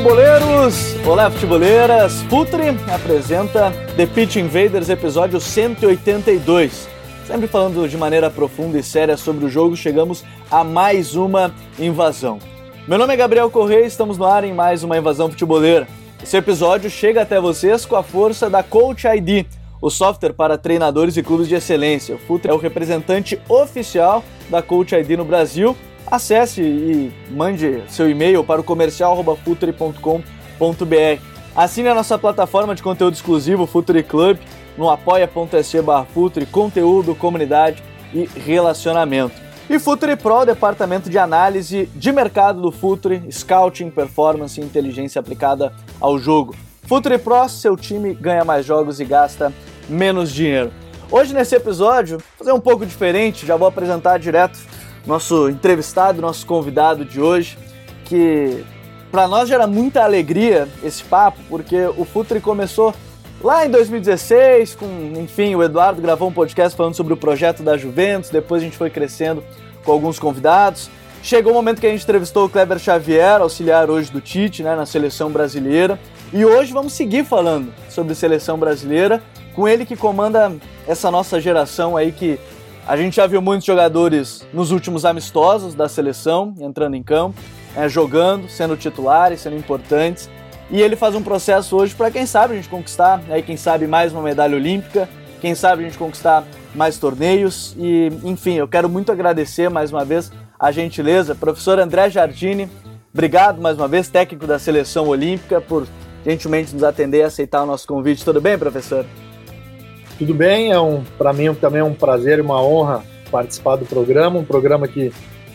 [0.00, 0.96] Futeboleiros!
[1.06, 2.22] Olá, futeboleiras!
[2.22, 6.88] Futre apresenta The Pitch Invaders, episódio 182.
[7.26, 12.38] Sempre falando de maneira profunda e séria sobre o jogo, chegamos a mais uma invasão.
[12.88, 15.86] Meu nome é Gabriel Correia e estamos no ar em mais uma invasão futeboleira.
[16.22, 19.44] Esse episódio chega até vocês com a força da Coach ID,
[19.82, 22.14] o software para treinadores e clubes de excelência.
[22.14, 25.76] O Futre é o representante oficial da Coach ID no Brasil
[26.10, 31.22] acesse e mande seu e-mail para o comercial.futre.com.br.
[31.54, 34.38] Assine a nossa plataforma de conteúdo exclusivo Futre Club
[34.76, 35.78] no apoia.se
[36.12, 39.34] Futre, conteúdo, comunidade e relacionamento.
[39.68, 45.72] E Futre Pro, departamento de análise de mercado do Futre, scouting, performance e inteligência aplicada
[46.00, 46.56] ao jogo.
[46.82, 49.52] Futre Pro, seu time ganha mais jogos e gasta
[49.88, 50.72] menos dinheiro.
[51.10, 54.58] Hoje nesse episódio, fazer um pouco diferente, já vou apresentar direto
[55.06, 57.56] nosso entrevistado, nosso convidado de hoje,
[58.04, 58.64] que
[59.10, 62.94] para nós gera muita alegria esse papo, porque o Futre começou
[63.42, 64.86] lá em 2016, com,
[65.18, 68.76] enfim, o Eduardo gravou um podcast falando sobre o projeto da Juventus, depois a gente
[68.76, 69.42] foi crescendo
[69.84, 70.90] com alguns convidados.
[71.22, 74.74] Chegou o momento que a gente entrevistou o Kleber Xavier, auxiliar hoje do Tite, né,
[74.74, 75.98] na seleção brasileira.
[76.32, 79.22] E hoje vamos seguir falando sobre seleção brasileira,
[79.54, 80.52] com ele que comanda
[80.86, 82.38] essa nossa geração aí que
[82.90, 87.38] a gente já viu muitos jogadores nos últimos amistosos da seleção entrando em campo,
[87.76, 90.28] é, jogando, sendo titulares, sendo importantes.
[90.68, 93.86] E ele faz um processo hoje para quem sabe a gente conquistar, aí quem sabe
[93.86, 95.08] mais uma medalha olímpica,
[95.40, 96.42] quem sabe a gente conquistar
[96.74, 97.76] mais torneios.
[97.78, 102.68] E enfim, eu quero muito agradecer mais uma vez a gentileza, professor André Jardini.
[103.14, 105.86] Obrigado mais uma vez, técnico da seleção olímpica, por
[106.26, 108.24] gentilmente nos atender e aceitar o nosso convite.
[108.24, 109.06] Tudo bem, professor?
[110.20, 113.86] Tudo bem, é um para mim também é um prazer e uma honra participar do
[113.86, 115.10] programa, um programa que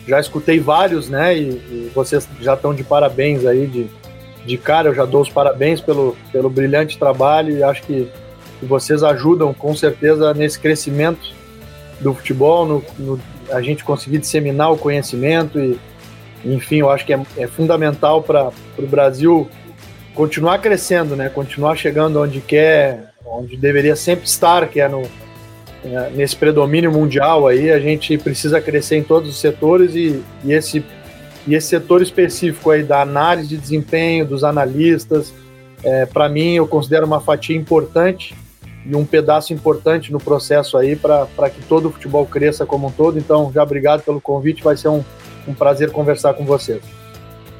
[0.08, 1.38] já escutei vários, né?
[1.38, 3.86] E, e vocês já estão de parabéns aí de,
[4.44, 8.08] de cara, eu já dou os parabéns pelo, pelo brilhante trabalho e acho que,
[8.58, 11.32] que vocês ajudam com certeza nesse crescimento
[12.00, 13.20] do futebol, no, no
[13.52, 15.78] a gente conseguir disseminar o conhecimento e,
[16.44, 19.48] enfim, eu acho que é, é fundamental para o Brasil
[20.12, 21.28] continuar crescendo, né?
[21.28, 25.02] Continuar chegando onde quer, onde deveria sempre estar, que é no,
[25.84, 30.52] é, nesse predomínio mundial aí, a gente precisa crescer em todos os setores e, e,
[30.52, 30.84] esse,
[31.46, 35.32] e esse setor específico aí da análise de desempenho, dos analistas,
[35.82, 38.34] é, para mim eu considero uma fatia importante
[38.84, 42.90] e um pedaço importante no processo aí para que todo o futebol cresça como um
[42.90, 43.18] todo.
[43.18, 45.04] Então, já obrigado pelo convite, vai ser um,
[45.46, 46.82] um prazer conversar com vocês.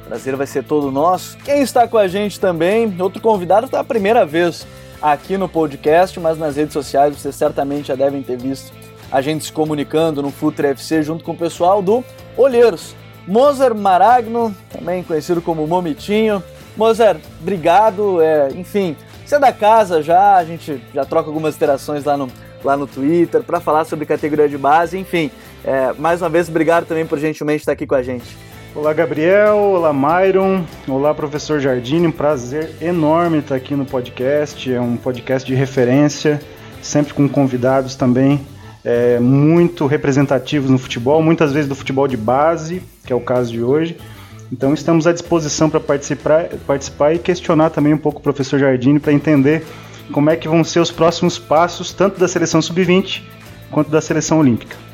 [0.07, 1.37] Prazer vai ser todo nosso.
[1.39, 4.65] Quem está com a gente também, outro convidado, está a primeira vez
[5.01, 8.71] aqui no podcast, mas nas redes sociais vocês certamente já devem ter visto
[9.11, 12.03] a gente se comunicando no Futre FC junto com o pessoal do
[12.35, 12.95] Olheiros.
[13.25, 16.41] Mozer Maragno, também conhecido como Momitinho.
[16.75, 18.21] Mozer, obrigado.
[18.21, 22.29] É, enfim, você é da casa já, a gente já troca algumas interações lá no,
[22.63, 24.97] lá no Twitter para falar sobre categoria de base.
[24.97, 25.29] Enfim,
[25.63, 28.46] é, mais uma vez, obrigado também por gentilmente estar aqui com a gente.
[28.77, 29.55] Olá, Gabriel.
[29.55, 30.63] Olá, Myron.
[30.87, 32.05] Olá, professor Jardine.
[32.05, 34.71] Um prazer enorme estar aqui no podcast.
[34.71, 36.39] É um podcast de referência,
[36.79, 38.39] sempre com convidados também
[38.85, 43.51] é, muito representativos no futebol, muitas vezes do futebol de base, que é o caso
[43.51, 43.97] de hoje.
[44.51, 48.99] Então, estamos à disposição para participar, participar e questionar também um pouco o professor Jardine
[48.99, 49.65] para entender
[50.11, 53.23] como é que vão ser os próximos passos, tanto da seleção sub-20
[53.71, 54.86] quanto da seleção olímpica.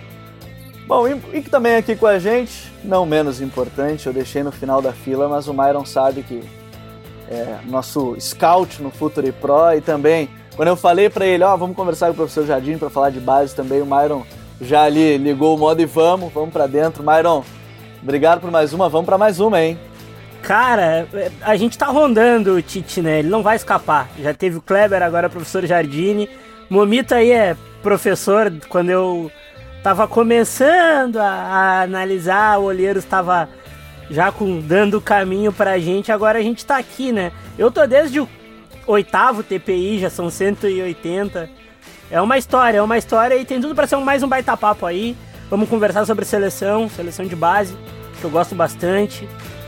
[0.86, 4.82] Bom, e, que também aqui com a gente, não menos importante, eu deixei no final
[4.82, 6.44] da fila, mas o Myron sabe que
[7.30, 11.58] é nosso scout no Futuri Pro e também, quando eu falei para ele, ó, oh,
[11.58, 14.24] vamos conversar com o professor Jardim para falar de base também, o Myron
[14.62, 17.04] já ali ligou o modo e vamos, vamos para dentro.
[17.04, 17.44] Myron,
[18.02, 19.80] obrigado por mais uma, vamos para mais uma, hein?
[20.42, 21.08] Cara,
[21.42, 23.20] a gente tá rondando o Tite, né?
[23.20, 24.10] Ele não vai escapar.
[24.20, 26.30] Já teve o Kleber, agora o professor Jardine.
[26.70, 29.32] Momito aí é professor, quando eu
[29.84, 33.50] tava começando a, a analisar, o olheiro estava
[34.10, 37.34] já com, dando caminho pra gente, agora a gente tá aqui, né?
[37.58, 38.30] Eu tô desde o
[38.88, 41.50] oitavo TPI, já são 180.
[42.10, 44.86] É uma história, é uma história e tem tudo para ser mais um baita papo
[44.86, 45.18] aí.
[45.50, 47.76] Vamos conversar sobre seleção, seleção de base,
[48.20, 49.28] que eu gosto bastante.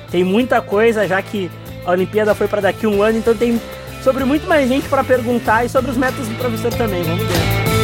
[0.10, 1.52] Tem muita coisa, já que
[1.86, 3.60] a Olimpíada foi para daqui um ano, então tem
[4.02, 7.04] sobre muito mais gente para perguntar e sobre os métodos do professor também.
[7.04, 7.75] Vamos ver.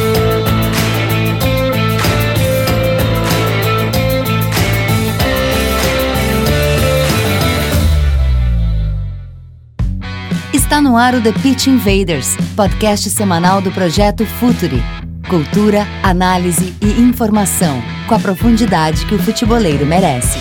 [10.72, 14.82] Está no ar o The Pitch Invaders, podcast semanal do projeto Futuri.
[15.28, 17.78] Cultura, análise e informação,
[18.08, 20.38] com a profundidade que o futeboleiro merece.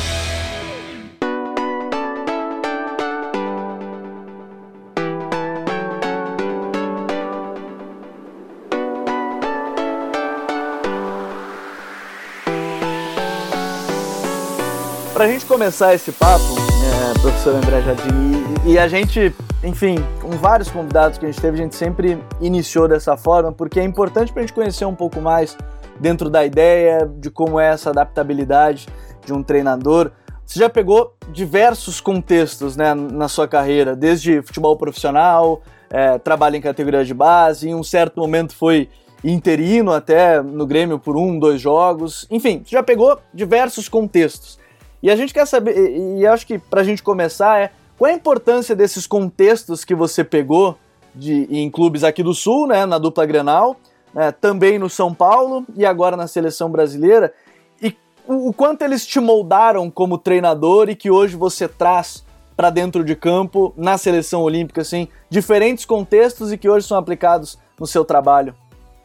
[15.14, 16.56] Para a gente começar esse papo,
[16.86, 21.40] é, professor André Jardim, e, e a gente enfim, com vários convidados que a gente
[21.40, 24.96] teve, a gente sempre iniciou dessa forma, porque é importante para a gente conhecer um
[24.96, 25.56] pouco mais
[26.00, 28.88] dentro da ideia de como é essa adaptabilidade
[29.24, 30.12] de um treinador.
[30.44, 36.62] Você já pegou diversos contextos né, na sua carreira, desde futebol profissional, é, trabalho em
[36.62, 38.90] categoria de base, em um certo momento foi
[39.24, 44.60] interino até no Grêmio por um, dois jogos, enfim, você já pegou diversos contextos.
[45.04, 47.72] E a gente quer saber, e, acho que para a gente começar é
[48.02, 50.76] qual é a importância desses contextos que você pegou
[51.14, 53.80] de, em clubes aqui do Sul, né, na dupla Grenal,
[54.12, 57.32] né, também no São Paulo e agora na seleção brasileira,
[57.80, 57.96] e
[58.28, 62.26] o, o quanto eles te moldaram como treinador e que hoje você traz
[62.58, 67.60] para dentro de campo na seleção olímpica, assim, diferentes contextos e que hoje são aplicados
[67.80, 68.56] no seu trabalho?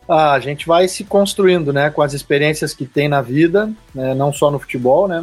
[0.09, 4.15] Ah, a gente vai se construindo, né, com as experiências que tem na vida, né,
[4.15, 5.23] não só no futebol, né,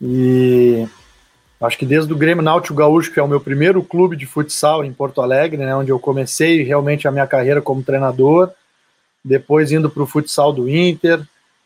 [0.00, 0.86] e
[1.60, 4.84] Acho que desde o Grêmio Náutico Gaúcho, que é o meu primeiro clube de futsal
[4.84, 8.50] em Porto Alegre, né, onde eu comecei realmente a minha carreira como treinador,
[9.24, 11.20] depois indo para o futsal do Inter,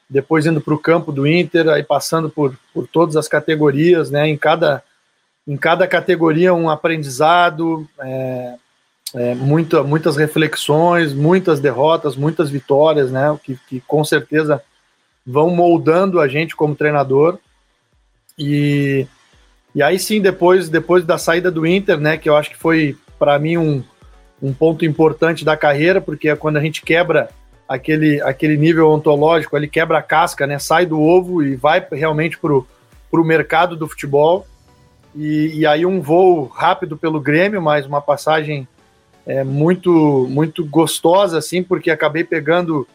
[0.09, 4.27] depois indo para o campo do Inter, aí passando por, por todas as categorias, né,
[4.27, 4.83] em cada,
[5.47, 8.55] em cada categoria um aprendizado, é,
[9.15, 14.63] é, muita, muitas reflexões, muitas derrotas, muitas vitórias, né, que, que com certeza
[15.27, 17.39] vão moldando a gente como treinador.
[18.39, 19.07] E
[19.75, 22.97] e aí sim, depois, depois da saída do Inter, né, que eu acho que foi
[23.19, 23.83] para mim um,
[24.43, 27.31] um ponto importante da carreira, porque é quando a gente quebra
[27.67, 32.39] aquele, aquele nível ontológico, ele quebra a casca, né, sai do ovo e vai realmente
[32.39, 34.47] para o mercado do futebol.
[35.15, 38.67] E, e, aí um voo rápido pelo Grêmio, mas uma passagem
[39.27, 42.87] é, muito muito gostosa, assim, porque acabei pegando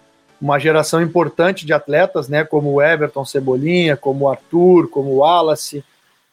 [0.42, 5.18] uma geração importante de atletas, né, como o Everton Cebolinha, como o Arthur, como o
[5.18, 5.84] Wallace,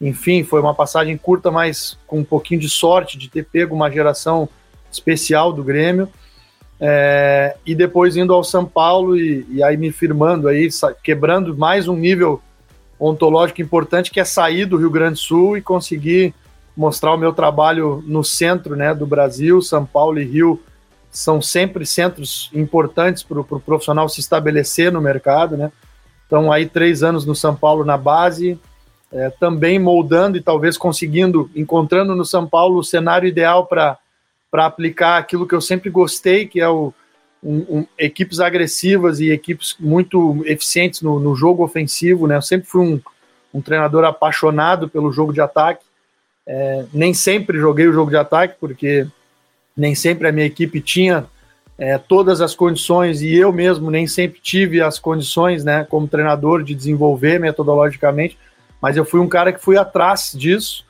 [0.05, 3.91] enfim, foi uma passagem curta, mas com um pouquinho de sorte de ter pego uma
[3.91, 4.47] geração
[4.93, 6.09] especial do Grêmio.
[6.79, 10.69] É, e depois indo ao São Paulo e, e, aí me firmando aí,
[11.03, 12.43] quebrando mais um nível
[13.01, 16.35] ontológico importante que é sair do Rio Grande do Sul e conseguir
[16.77, 20.61] mostrar o meu trabalho no centro né, do Brasil, São Paulo e Rio
[21.11, 25.71] são sempre centros importantes para o pro profissional se estabelecer no mercado, né?
[26.27, 28.59] Então aí três anos no São Paulo na base,
[29.15, 33.97] é, também moldando e talvez conseguindo, encontrando no São Paulo o cenário ideal para
[34.53, 36.93] aplicar aquilo que eu sempre gostei, que é o,
[37.41, 42.27] um, um, equipes agressivas e equipes muito eficientes no, no jogo ofensivo.
[42.27, 42.37] Né?
[42.37, 43.01] Eu sempre fui um,
[43.55, 45.85] um treinador apaixonado pelo jogo de ataque.
[46.45, 49.07] É, nem sempre joguei o jogo de ataque, porque
[49.77, 51.25] nem sempre a minha equipe tinha
[51.79, 56.63] é, todas as condições e eu mesmo nem sempre tive as condições, né, como treinador,
[56.65, 58.37] de desenvolver metodologicamente
[58.85, 60.85] mas eu fui um cara que fui atrás disso.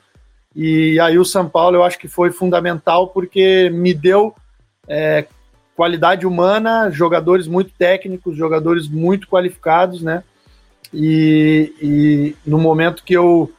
[0.53, 4.35] E aí o São Paulo eu acho que foi fundamental porque me deu
[4.85, 5.25] é,
[5.77, 10.25] qualidade humana, jogadores muito técnicos, jogadores muito qualificados, né?
[10.93, 13.49] E, e no momento que eu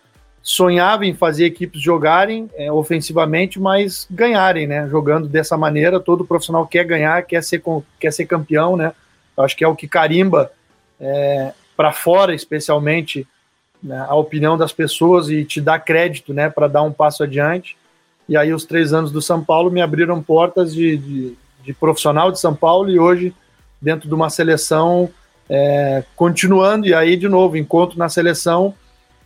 [0.43, 4.87] sonhava em fazer equipes jogarem é, ofensivamente, mas ganharem, né?
[4.91, 7.63] Jogando dessa maneira, todo profissional quer ganhar, quer ser,
[7.99, 8.93] quer ser campeão, né?
[9.35, 10.53] Eu acho que é o que carimba
[11.01, 13.27] é, para fora, especialmente
[13.83, 17.77] né, a opinião das pessoas e te dar crédito né, para dar um passo adiante.
[18.29, 22.33] E aí, os três anos do São Paulo me abriram portas de, de, de profissional
[22.33, 23.35] de São Paulo e hoje,
[23.81, 25.09] dentro de uma seleção,
[25.49, 26.87] é, continuando.
[26.87, 28.75] E aí, de novo, encontro na seleção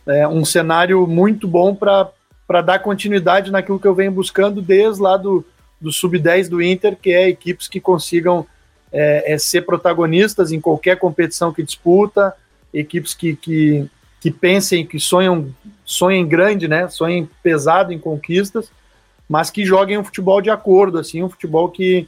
[0.07, 5.17] é, um cenário muito bom para dar continuidade naquilo que eu venho buscando desde lá
[5.17, 5.45] do,
[5.79, 8.45] do sub-10 do Inter, que é equipes que consigam
[8.91, 12.35] é, é, ser protagonistas em qualquer competição que disputa,
[12.73, 13.89] equipes que, que
[14.21, 16.87] que pensem, que sonham, sonhem grande, né?
[16.87, 18.71] Sonhem pesado em conquistas,
[19.27, 22.07] mas que joguem um futebol de acordo, assim, um futebol que,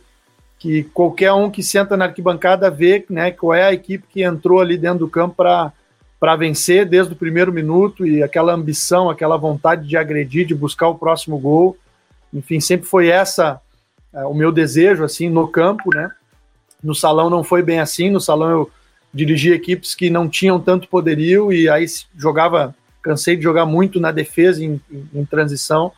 [0.60, 3.32] que qualquer um que senta na arquibancada vê, né?
[3.32, 5.74] Qual é a equipe que entrou ali dentro do campo para
[6.20, 10.88] para vencer desde o primeiro minuto e aquela ambição, aquela vontade de agredir, de buscar
[10.88, 11.78] o próximo gol.
[12.34, 13.60] Enfim, sempre foi essa
[14.14, 16.10] é, o meu desejo assim no campo, né?
[16.82, 18.72] No salão não foi bem assim, no salão eu
[19.14, 21.86] dirigi equipes que não tinham tanto poderio e aí
[22.18, 25.92] jogava, cansei de jogar muito na defesa em, em, em transição.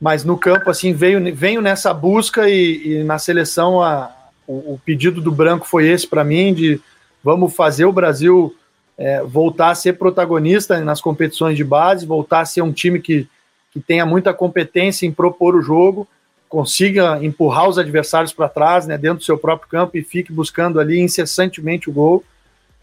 [0.00, 4.14] Mas no campo assim veio venho nessa busca e, e na seleção a,
[4.46, 6.80] o, o, pedido do branco foi esse para mim de
[7.22, 8.54] vamos fazer o Brasil
[8.98, 13.28] é, voltar a ser protagonista nas competições de base, voltar a ser um time que,
[13.72, 16.06] que tenha muita competência em propor o jogo,
[16.52, 20.78] consiga empurrar os adversários para trás, né, dentro do seu próprio campo e fique buscando
[20.78, 22.22] ali incessantemente o gol.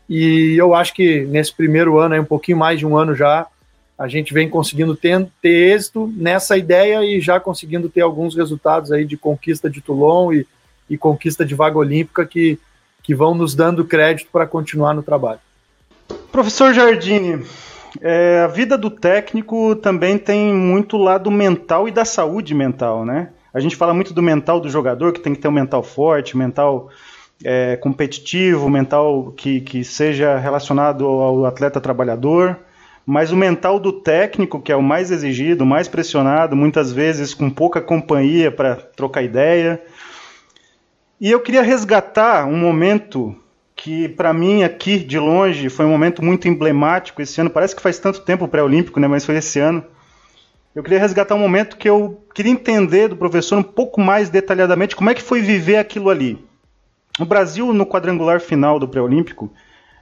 [0.09, 3.45] E eu acho que nesse primeiro ano, aí, um pouquinho mais de um ano já,
[3.95, 8.91] a gente vem conseguindo ter, ter êxito nessa ideia e já conseguindo ter alguns resultados
[8.91, 10.47] aí de conquista de Toulon e,
[10.89, 12.57] e conquista de vaga olímpica que,
[13.03, 15.41] que vão nos dando crédito para continuar no trabalho.
[16.31, 17.45] Professor Jardine,
[18.01, 23.29] é, a vida do técnico também tem muito lado mental e da saúde mental, né?
[23.53, 26.37] A gente fala muito do mental do jogador, que tem que ter um mental forte,
[26.37, 26.89] mental
[27.43, 32.59] é, competitivo, mental que, que seja relacionado ao atleta trabalhador
[33.09, 37.49] mas o mental do técnico, que é o mais exigido, mais pressionado, muitas vezes com
[37.49, 39.81] pouca companhia para trocar ideia.
[41.19, 43.35] E eu queria resgatar um momento
[43.75, 47.49] que, para mim, aqui de longe, foi um momento muito emblemático esse ano.
[47.49, 49.07] Parece que faz tanto tempo pré-olímpico, né?
[49.07, 49.83] mas foi esse ano.
[50.75, 54.95] Eu queria resgatar um momento que eu queria entender do professor um pouco mais detalhadamente
[54.95, 56.37] como é que foi viver aquilo ali.
[57.19, 59.51] O Brasil, no quadrangular final do pré-olímpico,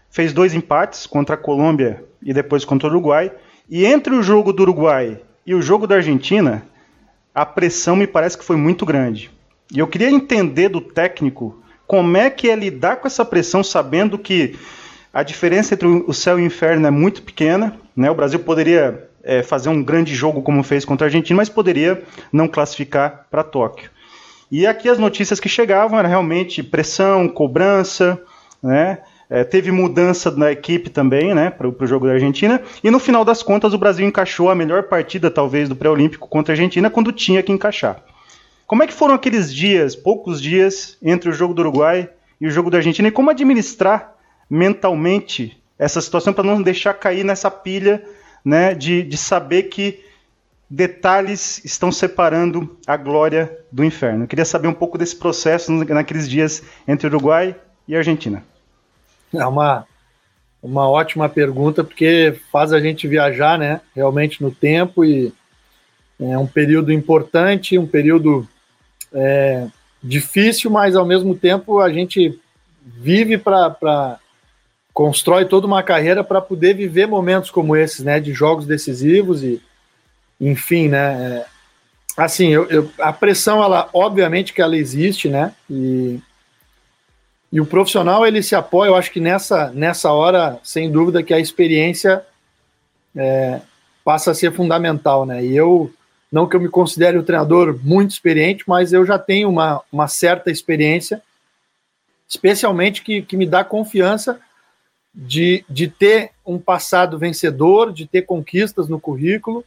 [0.09, 3.31] fez dois empates contra a Colômbia e depois contra o Uruguai.
[3.69, 6.63] E entre o jogo do Uruguai e o jogo da Argentina,
[7.33, 9.31] a pressão me parece que foi muito grande.
[9.73, 14.19] E eu queria entender do técnico como é que é lidar com essa pressão, sabendo
[14.19, 14.57] que
[15.13, 17.77] a diferença entre o céu e o inferno é muito pequena.
[17.95, 18.11] Né?
[18.11, 22.01] O Brasil poderia é, fazer um grande jogo como fez contra a Argentina, mas poderia
[22.31, 23.91] não classificar para Tóquio.
[24.49, 28.19] E aqui as notícias que chegavam eram realmente pressão, cobrança,
[28.63, 28.99] né?
[29.29, 32.61] É, teve mudança na equipe também, né, para o jogo da Argentina.
[32.81, 36.53] E no final das contas, o Brasil encaixou a melhor partida, talvez, do pré-olímpico contra
[36.53, 38.01] a Argentina, quando tinha que encaixar.
[38.65, 42.51] Como é que foram aqueles dias, poucos dias, entre o jogo do Uruguai e o
[42.51, 43.09] jogo da Argentina?
[43.09, 44.13] E como administrar
[44.49, 48.01] mentalmente essa situação para não deixar cair nessa pilha
[48.47, 50.05] né, de, de saber que
[50.69, 54.23] detalhes estão separando a glória do inferno?
[54.23, 57.53] Eu queria saber um pouco desse processo naqueles dias entre Uruguai
[57.85, 58.41] e Argentina.
[59.33, 59.85] É uma,
[60.63, 65.33] uma ótima pergunta, porque faz a gente viajar, né, realmente no tempo e
[66.17, 68.47] é um período importante, um período
[69.11, 69.67] é,
[70.01, 72.39] difícil, mas ao mesmo tempo a gente
[72.81, 74.19] vive para
[74.97, 79.61] constrói toda uma carreira para poder viver momentos como esses, né, de jogos decisivos e
[80.41, 81.45] enfim, né, é,
[82.17, 86.19] assim, eu, eu, a pressão, ela, obviamente que ela existe, né, e
[87.53, 91.33] e o profissional ele se apoia, eu acho que nessa, nessa hora, sem dúvida, que
[91.33, 92.25] a experiência
[93.15, 93.61] é,
[94.03, 95.45] passa a ser fundamental, né?
[95.45, 95.89] E eu,
[96.29, 100.09] não que eu me considere um treinador muito experiente, mas eu já tenho uma, uma
[100.09, 101.21] certa experiência,
[102.27, 104.41] especialmente que, que me dá confiança
[105.19, 109.65] de, de ter um passado vencedor, de ter conquistas no currículo,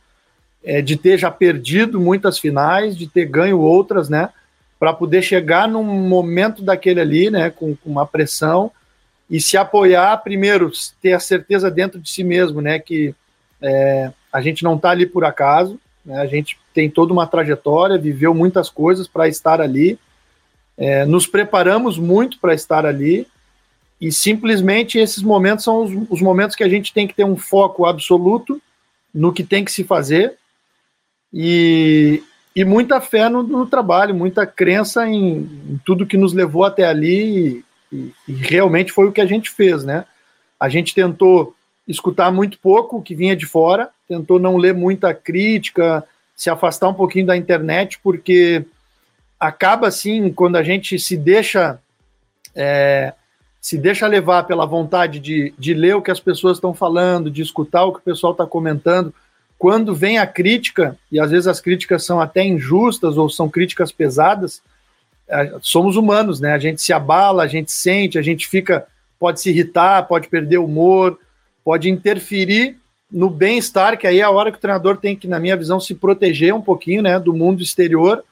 [0.63, 4.31] é, de ter já perdido muitas finais, de ter ganho outras, né?
[4.81, 8.73] para poder chegar num momento daquele ali, né, com, com, uma pressão
[9.29, 13.15] e se apoiar, primeiro, ter a certeza dentro de si mesmo, né, que
[13.61, 17.99] é, a gente não está ali por acaso, né, a gente tem toda uma trajetória,
[17.99, 19.99] viveu muitas coisas para estar ali,
[20.79, 23.27] é, nos preparamos muito para estar ali
[24.01, 27.37] e simplesmente esses momentos são os, os momentos que a gente tem que ter um
[27.37, 28.61] foco absoluto
[29.13, 30.39] no que tem que se fazer
[31.33, 32.23] e,
[32.57, 36.85] e muita fé no, no trabalho, muita crença em, em, tudo que nos levou até
[36.85, 40.05] ali e, e, realmente foi o que a gente fez, né?
[40.59, 41.55] A gente tentou
[41.87, 46.05] escutar muito pouco o que vinha de fora, tentou não ler muita crítica,
[46.37, 48.65] se afastar um pouquinho da internet, porque
[49.39, 51.79] acaba assim, quando a gente se deixa
[52.55, 53.13] é,
[53.61, 57.43] se deixa levar pela vontade de, de ler o que as pessoas estão falando, de
[57.43, 59.13] escutar o que o pessoal está comentando,
[59.59, 63.93] quando vem a crítica, e às vezes as críticas são até injustas ou são críticas
[63.93, 64.63] pesadas,
[65.29, 66.53] é, somos humanos, né?
[66.53, 68.87] A gente se abala, a gente sente, a gente fica,
[69.19, 71.19] pode se irritar, pode perder o humor,
[71.63, 72.79] pode interferir
[73.13, 75.79] no bem-estar, que aí é a hora que o treinador tem que, na minha visão,
[75.79, 78.25] se proteger um pouquinho, né, do mundo exterior,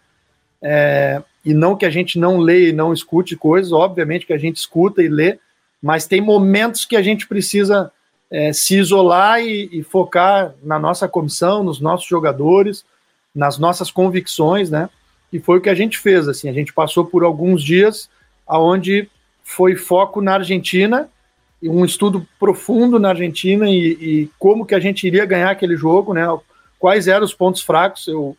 [0.62, 4.38] é, e não que a gente não leia e não escute coisas, obviamente que a
[4.38, 5.38] gente escuta e lê,
[5.82, 7.90] mas tem momentos que a gente precisa
[8.30, 12.84] é, se isolar e, e, focar na nossa comissão, nos nossos jogadores,
[13.34, 14.90] nas nossas convicções, né?
[15.32, 18.10] E foi o que a gente fez, assim, a gente passou por alguns dias
[18.46, 19.08] aonde
[19.42, 21.08] foi foco na Argentina,
[21.62, 26.12] um estudo profundo na Argentina e, e, como que a gente iria ganhar aquele jogo,
[26.12, 26.26] né?
[26.78, 28.06] Quais eram os pontos fracos?
[28.06, 28.36] Eu,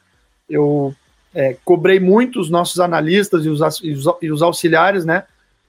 [0.47, 0.93] eu
[1.33, 3.61] é, cobrei muito os nossos analistas e os,
[4.21, 5.23] e os, auxiliares, né?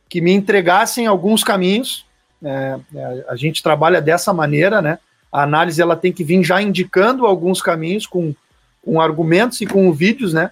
[0.09, 2.07] Que me entregassem alguns caminhos
[2.43, 4.99] é, é, a gente trabalha dessa maneira, né?
[5.31, 8.35] A análise ela tem que vir já indicando alguns caminhos com,
[8.83, 10.51] com argumentos e com vídeos, né?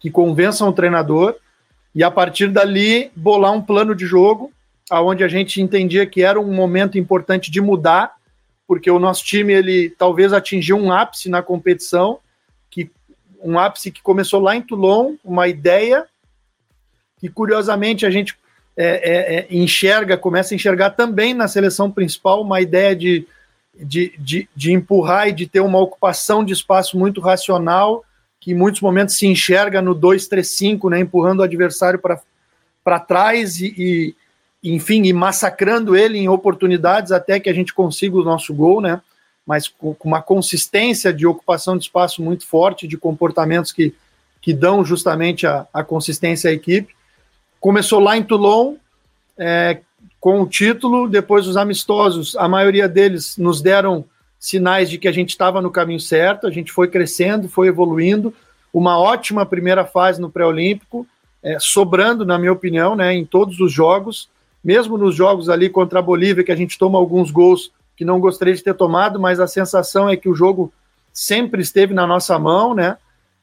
[0.00, 1.36] Que convençam o treinador
[1.94, 4.52] e a partir dali bolar um plano de jogo
[4.90, 8.14] aonde a gente entendia que era um momento importante de mudar,
[8.66, 12.18] porque o nosso time ele talvez atingiu um ápice na competição,
[13.42, 16.06] um ápice que começou lá em Toulon, uma ideia
[17.18, 18.36] que curiosamente a gente
[18.76, 23.26] é, é, é, enxerga, começa a enxergar também na seleção principal uma ideia de,
[23.74, 28.04] de, de, de, empurrar e de ter uma ocupação de espaço muito racional,
[28.40, 33.74] que em muitos momentos se enxerga no 2-3-5, né, empurrando o adversário para trás e,
[33.76, 38.80] e, enfim, e massacrando ele em oportunidades até que a gente consiga o nosso gol,
[38.80, 39.00] né?
[39.48, 43.94] Mas com, uma consistência de ocupação de espaço muito forte, de comportamentos que,
[44.42, 46.94] que dão justamente a, a consistência à equipe.
[47.58, 48.74] Começou lá em Toulon,
[49.38, 49.78] é,
[50.20, 54.04] com o título, depois os amistosos, a maioria deles nos deram
[54.38, 58.34] sinais de que a gente estava no caminho certo, a gente foi crescendo, foi evoluindo,
[58.70, 61.06] uma ótima primeira fase no pré-olímpico,
[61.42, 64.28] é, sobrando, na minha opinião, né, em todos os jogos,
[64.62, 68.20] mesmo nos jogos ali contra a Bolívia, que a gente toma alguns gols que não
[68.20, 70.72] gostaria de ter tomado, mas a sensação é que o jogo
[71.12, 72.96] sempre esteve na nossa mão, né?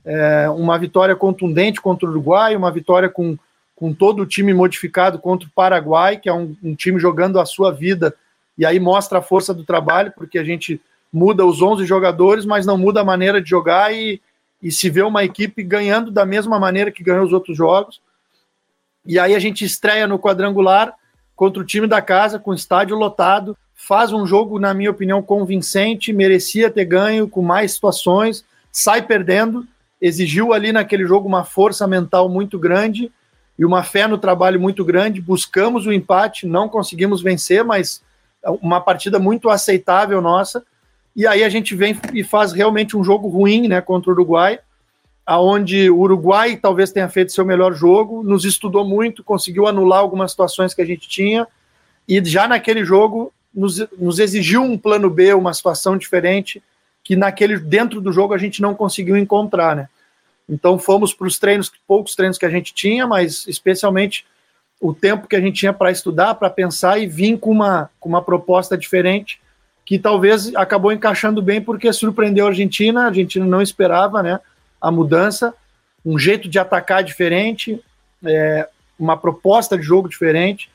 [0.06, 3.38] É, uma vitória contundente contra o Uruguai, uma vitória com
[3.76, 7.46] com todo o time modificado contra o Paraguai, que é um, um, time jogando a
[7.46, 8.16] sua vida,
[8.58, 10.80] e aí mostra a força do trabalho, porque a gente
[11.12, 14.22] muda os 11 jogadores, mas não muda a maneira de jogar e,
[14.64, 18.02] e se vê uma equipe ganhando da mesma maneira que ganhou os outros jogos.
[19.06, 20.94] E aí a gente estreia no quadrangular
[21.36, 26.14] contra o time da casa, com estádio lotado, faz um jogo, na minha opinião, convincente,
[26.14, 29.68] merecia ter ganho, com mais situações, sai perdendo,
[30.02, 33.12] exigiu ali naquele jogo uma força mental muito grande
[33.60, 35.22] e uma fé no trabalho muito grande.
[35.22, 38.02] Buscamos o empate, não conseguimos vencer, mas
[38.62, 40.64] uma partida muito aceitável nossa.
[41.16, 44.60] E aí a gente vem e faz realmente um jogo ruim, né, contra o Uruguai,
[45.26, 50.32] aonde o Uruguai talvez tenha feito seu melhor jogo, nos estudou muito, conseguiu anular algumas
[50.32, 51.48] situações que a gente tinha
[52.08, 56.62] e já naquele jogo nos, nos exigiu um plano B, uma situação diferente
[57.04, 59.88] que naquele dentro do jogo a gente não conseguiu encontrar, né?
[60.50, 64.26] Então fomos para os treinos, poucos treinos que a gente tinha, mas especialmente
[64.82, 68.10] o tempo que a gente tinha para estudar, para pensar e vir com uma, com
[68.10, 69.40] uma proposta diferente,
[69.86, 74.40] que talvez acabou encaixando bem porque surpreendeu a Argentina, a Argentina não esperava né,
[74.82, 75.54] a mudança,
[76.04, 77.80] um jeito de atacar diferente,
[78.24, 78.68] é,
[79.00, 80.70] uma proposta de jogo diferente,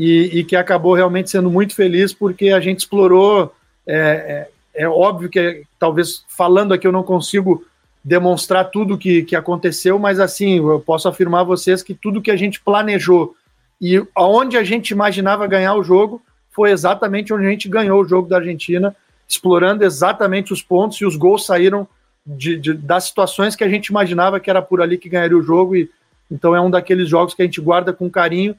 [0.00, 3.52] e, e, que acabou realmente sendo muito feliz porque a gente explorou.
[3.84, 7.66] É, é, é óbvio que talvez falando aqui eu não consigo
[8.04, 12.30] demonstrar tudo que, que aconteceu, mas assim, eu posso afirmar a vocês que tudo que
[12.30, 13.34] a gente planejou
[13.80, 18.08] e aonde a gente imaginava ganhar o jogo foi exatamente onde a gente ganhou o
[18.08, 18.94] jogo da Argentina,
[19.28, 21.88] explorando exatamente os pontos e os gols saíram
[22.24, 25.42] de, de, das situações que a gente imaginava que era por ali que ganharia o
[25.42, 25.90] jogo e
[26.30, 28.54] então é um daqueles jogos que a gente guarda com carinho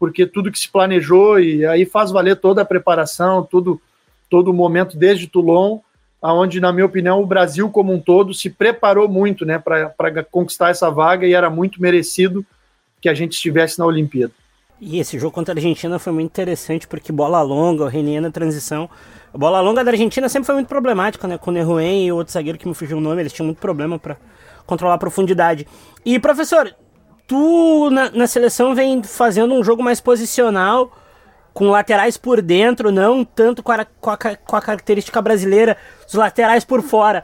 [0.00, 3.80] porque tudo que se planejou e aí faz valer toda a preparação, tudo
[4.28, 5.80] todo o momento desde Toulon
[6.20, 10.70] aonde na minha opinião o Brasil como um todo se preparou muito, né, para conquistar
[10.70, 12.44] essa vaga e era muito merecido
[13.00, 14.32] que a gente estivesse na Olimpíada.
[14.80, 18.30] E esse jogo contra a Argentina foi muito interessante porque bola longa, o Renier na
[18.30, 18.88] transição.
[19.32, 21.36] A bola longa da Argentina sempre foi muito problemática, né?
[21.36, 23.60] Com o Neruen e o outro zagueiro que me fugiu o nome, eles tinham muito
[23.60, 24.16] problema para
[24.66, 25.66] controlar a profundidade.
[26.04, 26.74] E professor,
[27.30, 30.90] tu na, na seleção vem fazendo um jogo mais posicional
[31.54, 35.76] com laterais por dentro, não tanto com a, com a, com a característica brasileira,
[36.08, 37.22] os laterais por fora.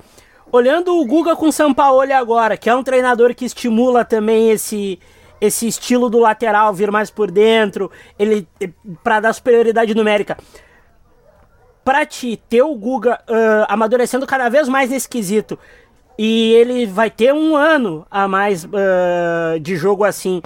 [0.52, 5.00] Olhando o Guga com São Paulo agora, que é um treinador que estimula também esse
[5.40, 8.48] esse estilo do lateral vir mais por dentro, ele
[9.02, 10.38] para dar superioridade numérica.
[11.84, 15.58] Para ti ter o Guga uh, amadurecendo cada vez mais nesse quesito
[16.18, 20.42] e ele vai ter um ano a mais uh, de jogo assim.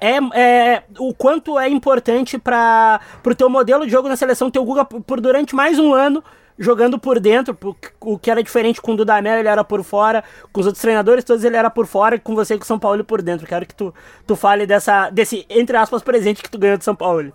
[0.00, 4.60] É, é, o quanto é importante para o teu modelo de jogo na seleção ter
[4.60, 6.22] o Guga por durante mais um ano
[6.58, 7.58] jogando por dentro,
[8.00, 10.22] o que era diferente com o Dudamel, ele era por fora,
[10.52, 12.66] com os outros treinadores todos ele era por fora, e com você e com o
[12.66, 13.46] São Paulo por dentro.
[13.46, 13.92] Quero que tu,
[14.26, 17.32] tu fale dessa, desse, entre aspas, presente que tu ganhou de São Paulo.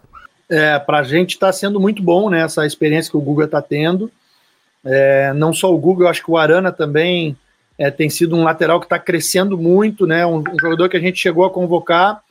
[0.49, 2.41] É, para a gente está sendo muito bom, né?
[2.41, 4.09] Essa experiência que o Guga está tendo.
[4.85, 7.35] É, não só o Guga, eu acho que o Arana também
[7.77, 10.25] é, tem sido um lateral que está crescendo muito, né?
[10.25, 12.21] Um, um, jogador que a gente chegou a convocar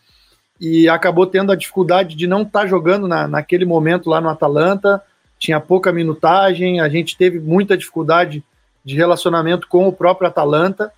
[0.60, 4.28] e acabou tendo a dificuldade de não estar tá jogando na, naquele momento lá no
[4.28, 5.00] Atalanta.
[5.38, 8.42] Tinha pouca minutagem, a gente teve muita dificuldade
[8.84, 10.90] de relacionamento com o próprio Atalanta.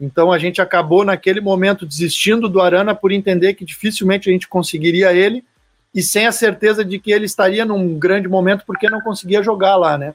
[0.00, 4.46] Então a gente acabou naquele momento desistindo do Arana por entender que dificilmente a gente
[4.46, 5.42] conseguiria ele
[5.94, 9.76] e sem a certeza de que ele estaria num grande momento porque não conseguia jogar
[9.76, 10.14] lá, né?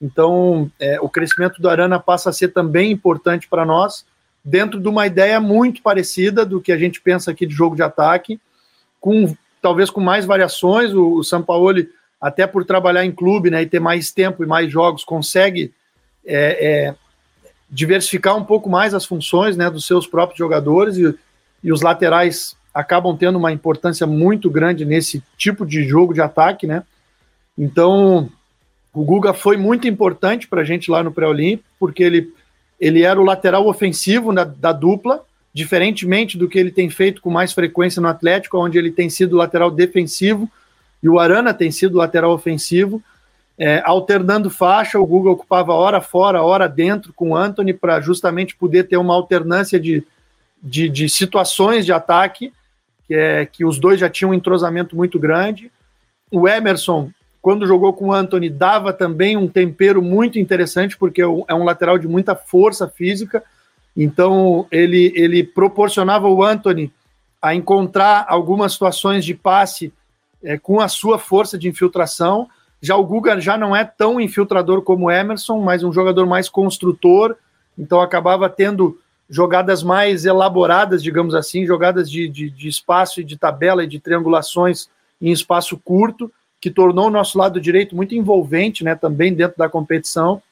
[0.00, 4.04] Então é, o crescimento do Arana passa a ser também importante para nós
[4.46, 7.82] dentro de uma ideia muito parecida do que a gente pensa aqui de jogo de
[7.82, 8.40] ataque,
[9.00, 10.94] com talvez com mais variações.
[10.94, 11.88] O, o Sampaoli,
[12.20, 15.74] até por trabalhar em clube né, e ter mais tempo e mais jogos, consegue
[16.24, 16.94] é, é,
[17.68, 21.12] diversificar um pouco mais as funções né, dos seus próprios jogadores e,
[21.64, 26.66] e os laterais acabam tendo uma importância muito grande nesse tipo de jogo de ataque,
[26.66, 26.84] né?
[27.58, 28.30] Então,
[28.96, 32.32] o Guga foi muito importante para a gente lá no pré-olímpico, porque ele,
[32.80, 37.30] ele era o lateral ofensivo da, da, dupla, diferentemente do que ele tem feito com
[37.30, 40.50] mais frequência no Atlético, onde ele tem sido lateral defensivo
[41.02, 43.02] e o Arana tem sido lateral ofensivo
[43.58, 48.54] é, alternando faixa, o Google ocupava hora fora, hora dentro com o Anthony para justamente
[48.54, 50.04] poder ter uma alternância de,
[50.62, 52.52] de, de, situações de ataque,
[53.06, 55.70] que, é, que os dois já tinham um entrosamento muito grande.
[56.30, 57.10] O Emerson,
[57.46, 61.96] quando jogou com o Anthony, dava também um tempero muito interessante, porque é um lateral
[61.96, 63.40] de muita força física,
[63.96, 66.92] então ele, ele proporcionava o Anthony
[67.40, 69.92] a encontrar algumas situações de passe
[70.42, 72.48] é, com a sua força de infiltração.
[72.82, 76.48] Já o Guga já não é tão infiltrador como o Emerson, mas um jogador mais
[76.48, 77.36] construtor,
[77.78, 78.98] então acabava tendo
[79.30, 84.00] jogadas mais elaboradas, digamos assim, jogadas de, de, de espaço e de tabela e de
[84.00, 84.88] triangulações
[85.22, 86.28] em espaço curto,
[86.60, 90.42] que tornou o nosso lado direito muito envolvente, né, também dentro da competição.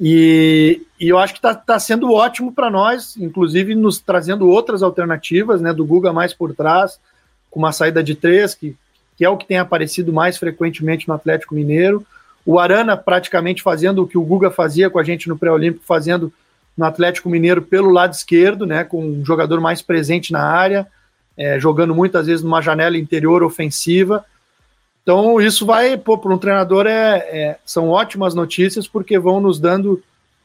[0.00, 4.82] E, e eu acho que está tá sendo ótimo para nós, inclusive nos trazendo outras
[4.82, 7.00] alternativas, né, do Guga mais por trás,
[7.50, 8.76] com uma saída de três, que
[9.18, 12.06] que é o que tem aparecido mais frequentemente no Atlético Mineiro.
[12.46, 16.32] O Arana praticamente fazendo o que o Guga fazia com a gente no pré-olímpico, fazendo
[16.76, 20.86] no Atlético Mineiro pelo lado esquerdo, né, com um jogador mais presente na área,
[21.36, 24.24] é, jogando muitas vezes numa janela interior ofensiva.
[25.08, 30.02] Então isso vai, para um treinador é, é, são ótimas notícias porque vão nos dando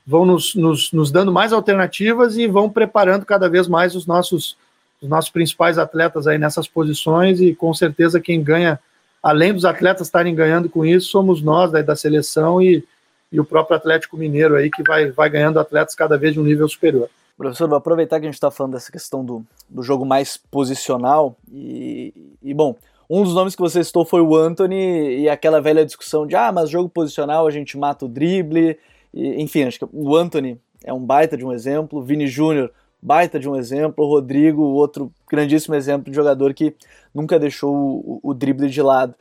[0.08, 4.56] vão nos, nos, nos dando mais alternativas e vão preparando cada vez mais os nossos
[5.02, 8.80] os nossos principais atletas aí nessas posições e com certeza quem ganha,
[9.22, 12.86] além dos atletas estarem ganhando com isso, somos nós daí da seleção e,
[13.34, 16.44] e o próprio Atlético Mineiro aí que vai, vai ganhando atletas cada vez de um
[16.44, 17.10] nível superior.
[17.36, 21.36] Professor, vou aproveitar que a gente está falando dessa questão do, do jogo mais posicional
[21.52, 22.78] e, e, bom,
[23.10, 26.52] um dos nomes que você citou foi o Anthony e aquela velha discussão de ah,
[26.52, 28.78] mas jogo posicional a gente mata o drible,
[29.14, 32.72] e, enfim, acho que o Anthony é um baita de um exemplo, Vini Júnior
[33.04, 36.74] baita de um exemplo, o Rodrigo, outro grandíssimo exemplo de jogador que
[37.14, 39.14] nunca deixou o, o drible de lado.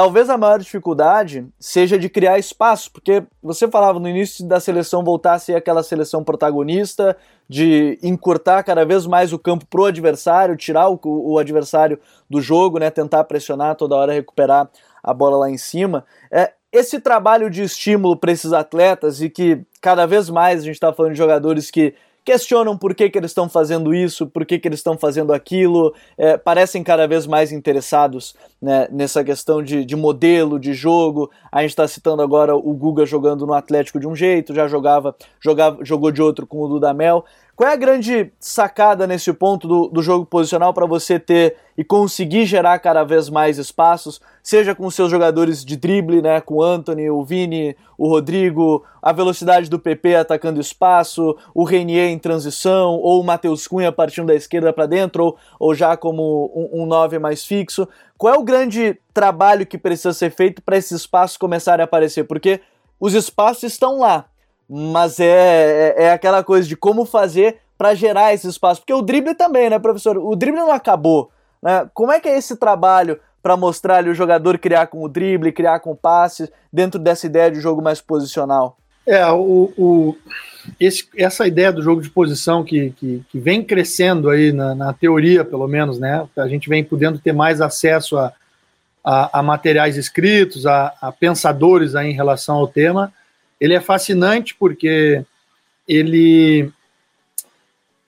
[0.00, 5.04] Talvez a maior dificuldade seja de criar espaço, porque você falava no início da seleção
[5.04, 7.14] voltar a ser aquela seleção protagonista,
[7.46, 12.78] de encurtar cada vez mais o campo pro adversário, tirar o, o adversário do jogo,
[12.78, 14.70] né, tentar pressionar toda hora, recuperar
[15.02, 16.02] a bola lá em cima.
[16.32, 20.76] É, esse trabalho de estímulo para esses atletas e que cada vez mais a gente
[20.76, 21.92] está falando de jogadores que
[22.30, 25.92] questionam por que, que eles estão fazendo isso, por que, que eles estão fazendo aquilo,
[26.16, 31.28] é, parecem cada vez mais interessados né, nessa questão de, de modelo, de jogo.
[31.50, 35.12] A gente está citando agora o Guga jogando no Atlético de um jeito, já jogava,
[35.40, 37.24] jogava jogou de outro com o Dudamel.
[37.60, 41.84] Qual é a grande sacada nesse ponto do, do jogo posicional para você ter e
[41.84, 46.62] conseguir gerar cada vez mais espaços, seja com seus jogadores de drible, né, com o
[46.62, 52.92] Anthony, o Vini, o Rodrigo, a velocidade do PP atacando espaço, o Renier em transição,
[52.92, 56.86] ou o Matheus Cunha partindo da esquerda para dentro, ou, ou já como um, um
[56.86, 57.86] 9 mais fixo.
[58.16, 62.24] Qual é o grande trabalho que precisa ser feito para esses espaços começarem a aparecer?
[62.24, 62.62] Porque
[62.98, 64.29] os espaços estão lá,
[64.72, 68.80] mas é, é, é aquela coisa de como fazer para gerar esse espaço.
[68.80, 70.16] Porque o drible também, né, professor?
[70.16, 71.30] O drible não acabou.
[71.60, 71.88] Né?
[71.92, 75.50] Como é que é esse trabalho para mostrar ali o jogador criar com o drible,
[75.50, 78.76] criar com o passe, dentro dessa ideia de jogo mais posicional?
[79.04, 80.16] É, o, o
[80.78, 84.92] esse, essa ideia do jogo de posição que, que, que vem crescendo aí na, na,
[84.92, 86.28] teoria, pelo menos, né?
[86.36, 88.32] A gente vem podendo ter mais acesso a,
[89.02, 93.12] a, a materiais escritos, a, a pensadores aí em relação ao tema
[93.60, 95.22] ele é fascinante porque
[95.86, 96.70] ele,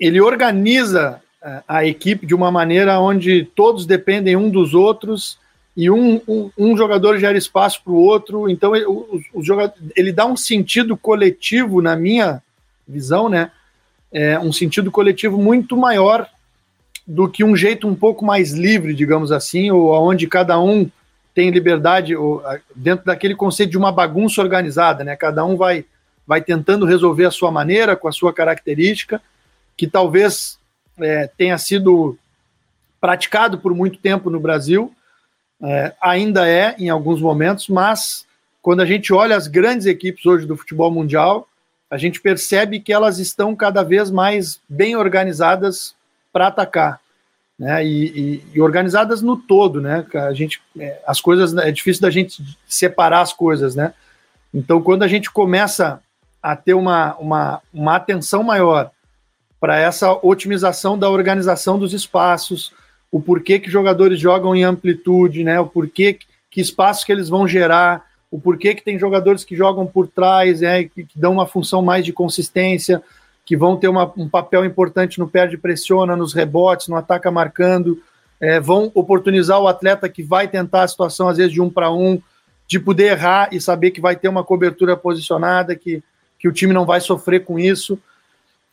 [0.00, 5.38] ele organiza é, a equipe de uma maneira onde todos dependem um dos outros
[5.76, 9.42] e um, um, um jogador gera espaço para o outro, então ele, o, o
[9.96, 12.42] ele dá um sentido coletivo, na minha
[12.86, 13.50] visão, né?
[14.12, 16.28] É, um sentido coletivo muito maior
[17.06, 20.88] do que um jeito um pouco mais livre, digamos assim, ou onde cada um
[21.35, 22.14] tem liberdade
[22.75, 25.16] dentro daquele conceito de uma bagunça organizada, né?
[25.16, 25.85] Cada um vai
[26.27, 29.21] vai tentando resolver a sua maneira, com a sua característica,
[29.77, 30.59] que talvez
[30.99, 32.16] é, tenha sido
[33.01, 34.95] praticado por muito tempo no Brasil,
[35.61, 38.25] é, ainda é em alguns momentos, mas
[38.62, 41.49] quando a gente olha as grandes equipes hoje do futebol mundial,
[41.90, 45.95] a gente percebe que elas estão cada vez mais bem organizadas
[46.33, 47.01] para atacar.
[47.62, 50.05] Né, e, e, e, organizadas no todo, né?
[50.14, 53.94] A gente, é, as coisas é difícil da gente separar as coisas, né?
[54.53, 56.01] Então, quando a gente começa
[56.42, 58.90] a ter uma, uma, uma atenção maior
[59.61, 62.72] para essa otimização da organização dos espaços,
[63.12, 65.61] o porquê que jogadores jogam em amplitude, né?
[65.61, 66.18] O porquê
[66.51, 70.62] que espaços que eles vão gerar, o porquê que tem jogadores que jogam por trás,
[70.62, 70.83] né?
[70.83, 73.01] Que, que dão uma função mais de consistência,
[73.44, 78.00] que vão ter uma, um papel importante no perde pressiona, nos rebotes, no ataca marcando,
[78.40, 81.92] é, vão oportunizar o atleta que vai tentar a situação às vezes de um para
[81.92, 82.20] um,
[82.66, 86.02] de poder errar e saber que vai ter uma cobertura posicionada, que
[86.42, 87.96] que o time não vai sofrer com isso.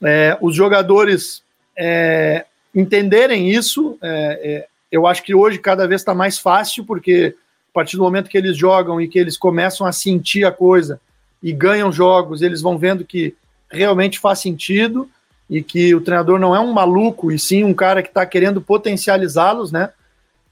[0.01, 1.43] É, os jogadores
[1.77, 7.35] é, entenderem isso, é, é eu acho que hoje cada vez está mais fácil, porque
[7.69, 10.99] a partir do momento que eles jogam e que eles começam a sentir a coisa
[11.43, 13.35] e ganham jogos, eles vão vendo que
[13.71, 15.09] realmente faz sentido
[15.49, 18.61] e que o treinador não é um maluco, e sim um cara que está querendo
[18.61, 19.89] potencializá-los, né?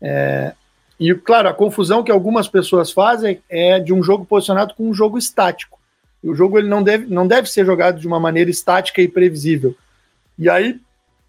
[0.01, 0.53] É,
[0.99, 4.93] e, claro, a confusão que algumas pessoas fazem é de um jogo posicionado com um
[4.93, 5.77] jogo estático
[6.23, 9.75] o jogo ele não deve, não deve ser jogado de uma maneira estática e previsível.
[10.37, 10.79] E aí,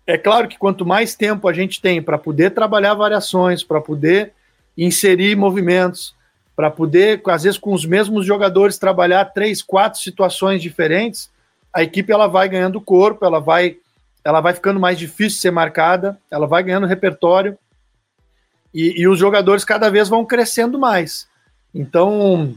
[0.07, 4.33] é claro que quanto mais tempo a gente tem para poder trabalhar variações, para poder
[4.77, 6.15] inserir movimentos,
[6.57, 11.31] para poder, às vezes, com os mesmos jogadores, trabalhar três, quatro situações diferentes,
[11.79, 13.77] a equipe ela vai ganhando corpo, ela vai,
[14.25, 17.57] ela vai ficando mais difícil de ser marcada, ela vai ganhando repertório
[18.75, 21.29] e, e os jogadores cada vez vão crescendo mais.
[21.73, 22.53] Então,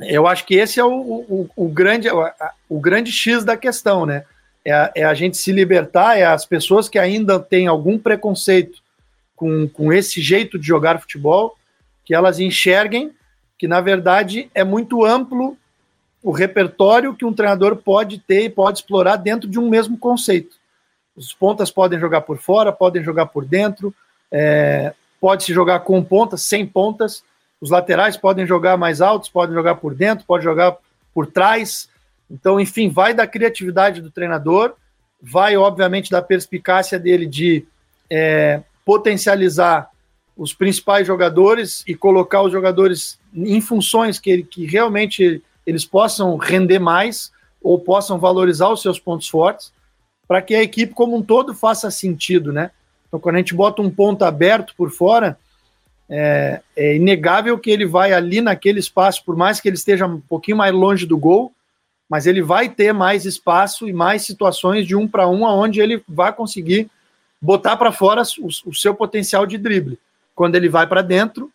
[0.00, 2.30] eu acho que esse é o, o, o grande, o,
[2.68, 4.24] o, grande X da questão, né?
[4.62, 8.82] É a, é a, gente se libertar, é as pessoas que ainda têm algum preconceito
[9.34, 11.56] com, com esse jeito de jogar futebol,
[12.04, 13.12] que elas enxerguem
[13.56, 15.56] que, na verdade, é muito amplo
[16.22, 20.56] o repertório que um treinador pode ter e pode explorar dentro de um mesmo conceito.
[21.16, 23.94] Os pontas podem jogar por fora, podem jogar por dentro,
[24.30, 27.22] é, pode se jogar com pontas, sem pontas,
[27.60, 30.76] os laterais podem jogar mais altos, podem jogar por dentro, pode jogar
[31.14, 31.88] por trás.
[32.30, 34.74] Então, enfim, vai da criatividade do treinador,
[35.20, 37.64] vai, obviamente, da perspicácia dele de
[38.10, 39.90] é, potencializar
[40.36, 46.36] os principais jogadores e colocar os jogadores em funções que, ele, que realmente eles possam
[46.36, 49.72] render mais ou possam valorizar os seus pontos fortes,
[50.26, 52.70] para que a equipe como um todo faça sentido, né?
[53.06, 55.38] Então, quando a gente bota um ponto aberto por fora,
[56.08, 60.20] é, é, inegável que ele vai ali naquele espaço, por mais que ele esteja um
[60.20, 61.52] pouquinho mais longe do gol,
[62.08, 66.02] mas ele vai ter mais espaço e mais situações de um para um, aonde ele
[66.08, 66.90] vai conseguir
[67.40, 69.98] botar para fora o, o, seu potencial de drible.
[70.34, 71.50] Quando ele vai para dentro,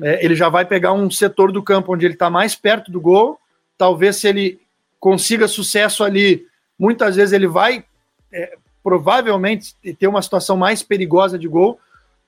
[0.00, 3.00] é, ele já vai pegar um setor do campo onde ele está mais perto do
[3.00, 3.38] gol.
[3.76, 4.60] Talvez se ele
[5.00, 6.46] consiga sucesso ali,
[6.78, 7.84] muitas vezes ele vai
[8.32, 11.78] é, provavelmente ter uma situação mais perigosa de gol,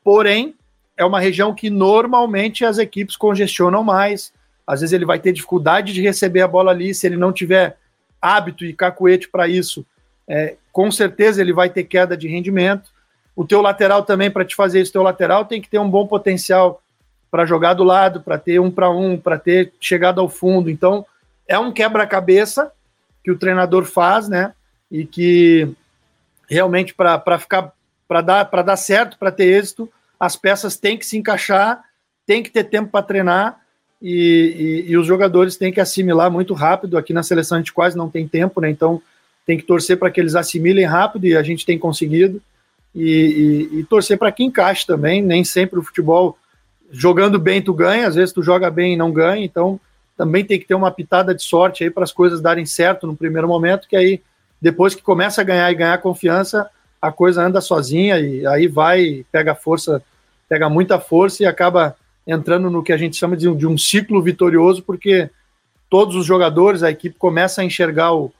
[0.02, 0.54] porém
[0.96, 4.32] é uma região que normalmente as equipes congestionam mais.
[4.66, 7.76] Às vezes ele vai ter dificuldade de receber a bola ali, se ele não tiver
[8.20, 9.84] hábito e cacuete para isso,
[10.26, 12.90] é, com certeza ele vai ter queda de rendimento.
[13.36, 16.06] O teu lateral também, para te fazer isso, teu lateral tem que ter um bom
[16.06, 16.80] potencial
[17.30, 20.70] para jogar do lado, para ter um para um, para ter chegado ao fundo.
[20.70, 21.04] Então,
[21.46, 22.72] é um quebra-cabeça
[23.22, 24.52] que o treinador faz, né?
[24.90, 25.68] E que
[26.48, 27.72] realmente para ficar
[28.06, 31.82] para dar para dar certo, para ter êxito, as peças têm que se encaixar,
[32.26, 33.60] tem que ter tempo para treinar
[34.06, 36.98] e, e, e, os jogadores têm que assimilar muito rápido.
[36.98, 38.68] Aqui na seleção a gente quase não tem tempo, né?
[38.68, 39.00] Então
[39.46, 42.40] tem que torcer para que eles assimilem rápido e a gente tem conseguido.
[42.94, 45.22] E, e torcer para que encaixe também.
[45.22, 46.38] Nem sempre o futebol
[46.90, 49.42] jogando bem tu ganha, às vezes tu joga bem e não ganha.
[49.42, 49.80] Então
[50.16, 53.16] também tem que ter uma pitada de sorte aí para as coisas darem certo no
[53.16, 54.22] primeiro momento, que aí
[54.60, 56.68] depois que começa a ganhar e ganhar confiança,
[57.00, 60.02] a coisa anda sozinha e aí vai, pega força,
[60.48, 61.96] pega muita força e acaba
[62.26, 65.28] entrando no que a gente chama de, de um ciclo vitorioso, porque
[65.90, 68.32] todos os jogadores, a equipe começa a enxergar o,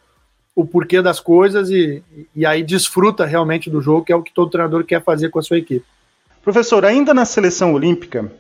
[0.57, 2.03] o porquê das coisas e,
[2.35, 5.39] e aí desfruta realmente do jogo, que é o que todo treinador quer fazer com
[5.39, 5.85] a sua equipe.
[6.43, 8.31] Professor, ainda na seleção olímpica,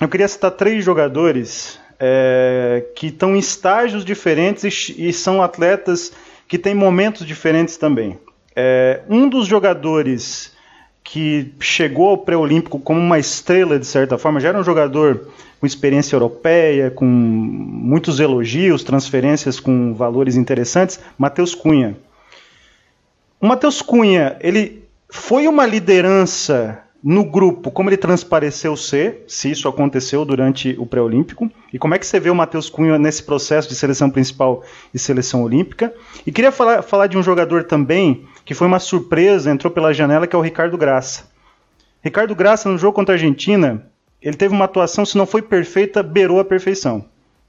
[0.00, 6.12] eu queria citar três jogadores é, que estão em estágios diferentes e, e, são atletas
[6.46, 8.18] que têm momentos diferentes também.
[8.54, 10.52] É, um dos jogadores
[11.02, 15.66] que chegou ao pré-olímpico como uma estrela, de certa forma, já era um jogador com
[15.66, 21.96] experiência europeia, com muitos elogios, transferências com valores interessantes, Matheus Cunha.
[23.40, 29.68] O Matheus Cunha, ele foi uma liderança no grupo, como ele transpareceu ser, se isso
[29.68, 33.68] aconteceu durante o pré-olímpico, e como é que você vê o Matheus Cunha nesse processo
[33.68, 35.94] de seleção principal e seleção olímpica.
[36.26, 40.26] E queria falar, falar de um jogador também que foi uma surpresa, entrou pela janela,
[40.26, 41.28] que é o Ricardo Graça.
[42.02, 43.86] Ricardo Graça, no jogo contra a Argentina,
[44.20, 47.04] ele teve uma atuação, se não foi perfeita, beirou a perfeição.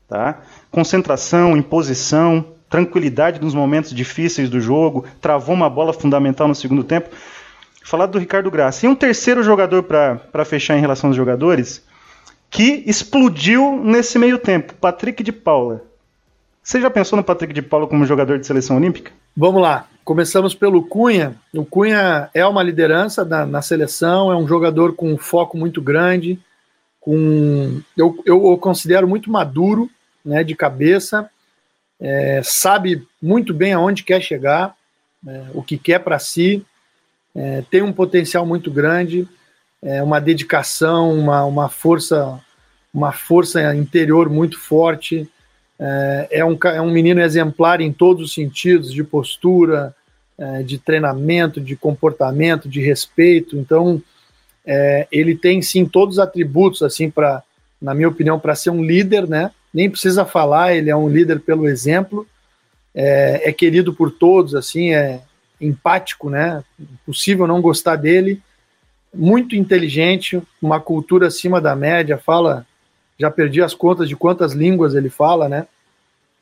[0.08, 0.42] Tá?
[0.70, 7.10] Concentração, imposição, tranquilidade nos momentos difíceis do jogo, travou uma bola fundamental no segundo tempo.
[7.90, 8.86] Falar do Ricardo Graça.
[8.86, 11.84] E um terceiro jogador para fechar em relação aos jogadores,
[12.48, 15.84] que explodiu nesse meio tempo, Patrick de Paula.
[16.62, 19.12] Você já pensou no Patrick de Paula como jogador de seleção olímpica?
[19.36, 19.88] Vamos lá.
[20.04, 21.36] Começamos pelo Cunha.
[21.52, 25.82] O Cunha é uma liderança na, na seleção, é um jogador com um foco muito
[25.82, 26.40] grande,
[27.00, 29.90] com eu, eu considero muito maduro,
[30.24, 31.28] né, de cabeça,
[32.00, 34.76] é, sabe muito bem aonde quer chegar,
[35.28, 36.64] é, o que quer para si,
[37.36, 39.28] é, tem um potencial muito grande,
[39.82, 42.40] é, uma dedicação, uma, uma força,
[42.94, 45.30] uma força interior muito forte.
[45.80, 49.96] É, é, um, é um menino exemplar em todos os sentidos, de postura,
[50.38, 53.58] é, de treinamento, de comportamento, de respeito.
[53.58, 54.02] Então,
[54.66, 57.42] é, ele tem sim todos os atributos assim para,
[57.82, 59.52] na minha opinião, para ser um líder, né?
[59.74, 62.28] Nem precisa falar, ele é um líder pelo exemplo.
[62.94, 65.22] É, é querido por todos, assim, é
[65.60, 66.64] empático, né?
[66.80, 68.42] Impossível não gostar dele.
[69.14, 72.18] Muito inteligente, uma cultura acima da média.
[72.18, 72.66] Fala,
[73.18, 75.68] já perdi as contas de quantas línguas ele fala, né?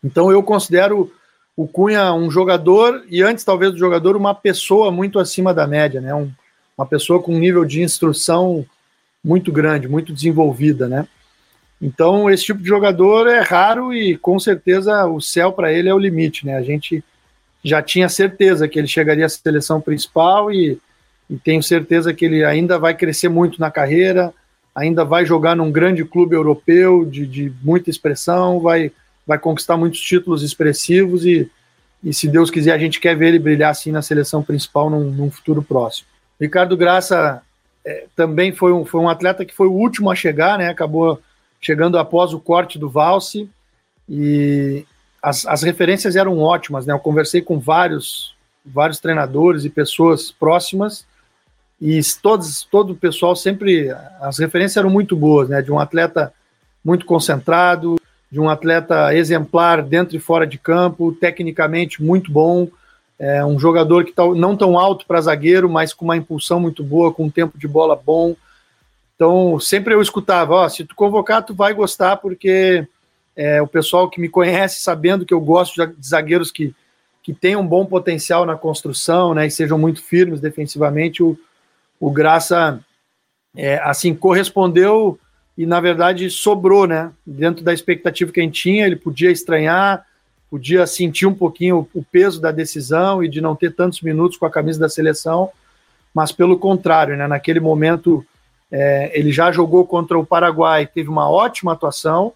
[0.04, 1.12] Então eu considero
[1.56, 6.00] o Cunha um jogador e antes talvez do jogador uma pessoa muito acima da média,
[6.00, 6.14] né?
[6.14, 6.32] Um,
[6.78, 8.64] uma pessoa com um nível de instrução
[9.24, 11.08] muito grande, muito desenvolvida, né?
[11.82, 15.94] Então, esse tipo de jogador é raro e com certeza o céu para ele é
[15.94, 16.56] o limite, né?
[16.56, 17.04] A gente
[17.68, 20.80] já tinha certeza que ele chegaria à seleção principal e,
[21.30, 24.34] e tenho certeza que ele ainda vai crescer muito na carreira,
[24.74, 28.92] ainda vai jogar num grande clube europeu de, de muita expressão, vai,
[29.26, 31.50] vai conquistar muitos títulos expressivos e,
[32.02, 35.12] e, se Deus quiser, a gente quer ver ele brilhar assim na seleção principal num,
[35.12, 36.08] num futuro próximo.
[36.40, 37.42] Ricardo Graça
[37.84, 40.70] é, também foi um, foi um atleta que foi o último a chegar, né?
[40.70, 41.20] Acabou
[41.60, 43.50] chegando após o corte do Valse
[44.08, 44.86] e
[45.22, 46.94] as, as referências eram ótimas, né?
[46.94, 51.06] Eu conversei com vários vários treinadores e pessoas próximas
[51.80, 55.62] e todos todo o pessoal sempre as referências eram muito boas, né?
[55.62, 56.34] De um atleta
[56.84, 57.96] muito concentrado,
[58.32, 62.68] de um atleta exemplar dentro e fora de campo, tecnicamente muito bom,
[63.20, 66.84] é um jogador que tá não tão alto para zagueiro, mas com uma impulsão muito
[66.84, 68.36] boa, com um tempo de bola bom.
[69.16, 72.88] Então, sempre eu escutava, ó, se tu convocar, tu vai gostar, porque
[73.38, 76.74] é, o pessoal que me conhece, sabendo que eu gosto de zagueiros que,
[77.22, 81.38] que tenham um bom potencial na construção, né, e sejam muito firmes defensivamente, o,
[82.00, 82.84] o Graça,
[83.56, 85.20] é, assim, correspondeu
[85.56, 90.04] e, na verdade, sobrou, né, dentro da expectativa que a gente tinha, ele podia estranhar,
[90.50, 94.48] podia sentir um pouquinho o peso da decisão e de não ter tantos minutos com
[94.48, 95.52] a camisa da seleção,
[96.12, 98.26] mas pelo contrário, né, naquele momento
[98.72, 102.34] é, ele já jogou contra o Paraguai, teve uma ótima atuação,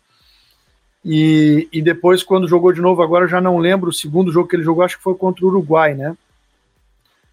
[1.03, 4.55] e, e depois, quando jogou de novo, agora já não lembro o segundo jogo que
[4.55, 6.15] ele jogou, acho que foi contra o Uruguai, né?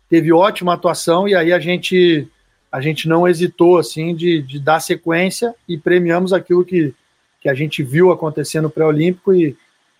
[0.08, 2.26] Teve ótima atuação e aí a gente
[2.70, 6.94] a gente não hesitou assim de, de dar sequência e premiamos aquilo que,
[7.40, 9.56] que a gente viu acontecer no pré-olímpico e,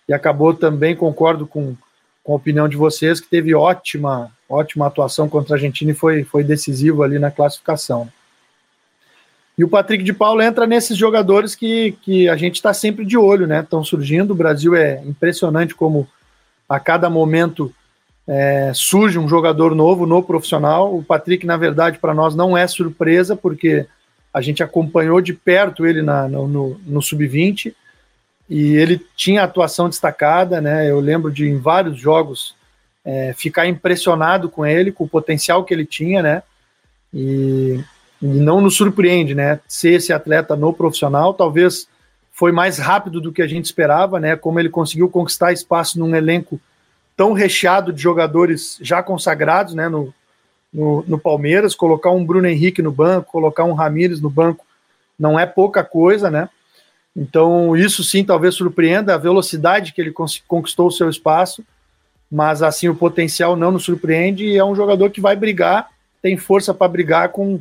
[0.07, 1.75] e acabou também, concordo com,
[2.23, 6.23] com a opinião de vocês, que teve ótima, ótima atuação contra a Argentina e foi,
[6.23, 8.07] foi decisivo ali na classificação.
[9.59, 13.17] E o Patrick de Paulo entra nesses jogadores que, que a gente está sempre de
[13.17, 13.59] olho, né?
[13.59, 14.31] Estão surgindo.
[14.31, 16.07] O Brasil é impressionante como
[16.69, 17.69] a cada momento
[18.25, 20.95] é, surge um jogador novo no profissional.
[20.95, 23.85] O Patrick, na verdade, para nós não é surpresa, porque
[24.33, 27.75] a gente acompanhou de perto ele na, no, no, no sub-20
[28.49, 30.89] e ele tinha atuação destacada, né?
[30.89, 32.55] Eu lembro de em vários jogos
[33.03, 36.43] é, ficar impressionado com ele, com o potencial que ele tinha, né?
[37.13, 37.83] E,
[38.21, 39.59] e, não nos surpreende, né?
[39.67, 41.87] Ser esse atleta no profissional, talvez
[42.31, 44.35] foi mais rápido do que a gente esperava, né?
[44.35, 46.59] Como ele conseguiu conquistar espaço num elenco
[47.15, 49.89] tão recheado de jogadores já consagrados, né?
[49.89, 50.13] No,
[50.73, 54.65] no, no Palmeiras, colocar um Bruno Henrique no banco, colocar um Ramires no banco
[55.19, 56.49] não é pouca coisa, né?
[57.15, 60.13] Então, isso sim talvez surpreenda a velocidade que ele
[60.47, 61.63] conquistou o seu espaço,
[62.31, 65.89] mas assim o potencial não nos surpreende e é um jogador que vai brigar,
[66.21, 67.59] tem força para brigar com,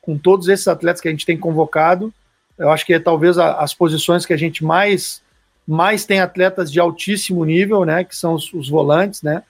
[0.00, 2.12] com todos esses atletas que a gente tem convocado.
[2.58, 5.22] Eu acho que é talvez a, as posições que a gente mais
[5.66, 9.44] mais tem atletas de altíssimo nível, né, que são os, os volantes, né?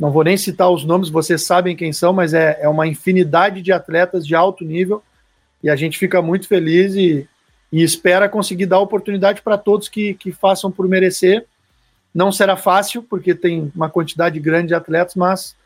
[0.00, 3.60] Não vou nem citar os nomes, vocês sabem quem são, mas é, é uma infinidade
[3.60, 5.02] de atletas de alto nível
[5.62, 7.28] e a gente fica muito feliz e,
[7.70, 11.44] e espera conseguir dar oportunidade para todos que, que façam por merecer.
[12.14, 15.56] Não será fácil, porque tem uma quantidade grande de atletas, mas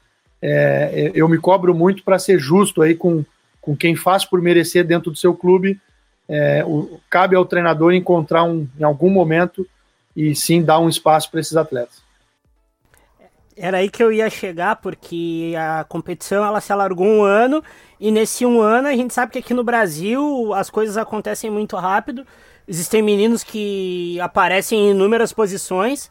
[0.41, 3.25] é, eu me cobro muito para ser justo aí com,
[3.63, 5.81] com quem faz por merecer dentro do seu clube.
[6.29, 9.67] É, o, cabe ao treinador encontrar um, em algum momento
[10.15, 12.03] e sim dar um espaço para esses atletas.
[13.57, 17.63] Era aí que eu ia chegar, porque a competição ela se alargou um ano,
[18.01, 21.77] e nesse um ano a gente sabe que aqui no Brasil as coisas acontecem muito
[21.77, 22.27] rápido.
[22.67, 26.11] Existem meninos que aparecem em inúmeras posições,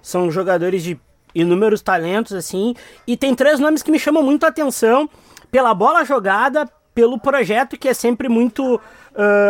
[0.00, 0.98] são jogadores de
[1.34, 2.74] inúmeros talentos, assim,
[3.06, 5.08] e tem três nomes que me chamam muito a atenção
[5.50, 6.66] pela bola jogada,
[6.98, 8.80] pelo projeto que é sempre muito uh,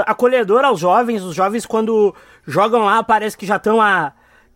[0.05, 1.23] acolhedor aos jovens.
[1.23, 2.15] Os jovens, quando
[2.47, 4.13] jogam lá, parece que já estão a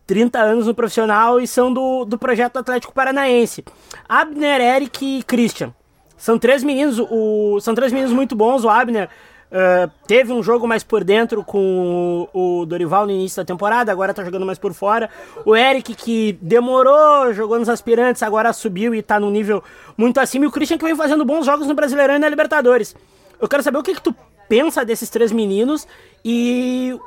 [0.07, 3.65] 30 anos no profissional e são do, do projeto Atlético Paranaense.
[4.07, 5.73] Abner, Eric e Christian.
[6.19, 8.63] São três meninos, o, são três meninos muito bons.
[8.63, 9.09] O Abner
[9.53, 13.93] uh, teve um jogo mais por dentro com o, o, Dorival no início da temporada,
[13.93, 15.09] agora tá jogando mais por fora.
[15.45, 19.63] O Eric, que demorou, jogou nos aspirantes, agora subiu e tá num nível
[19.97, 20.45] muito acima.
[20.45, 22.97] E o Christian, que vem fazendo bons jogos no Brasileirão e na Libertadores.
[23.41, 24.15] Eu quero saber o que, que tu
[24.49, 25.87] pensa desses três meninos
[26.25, 26.99] e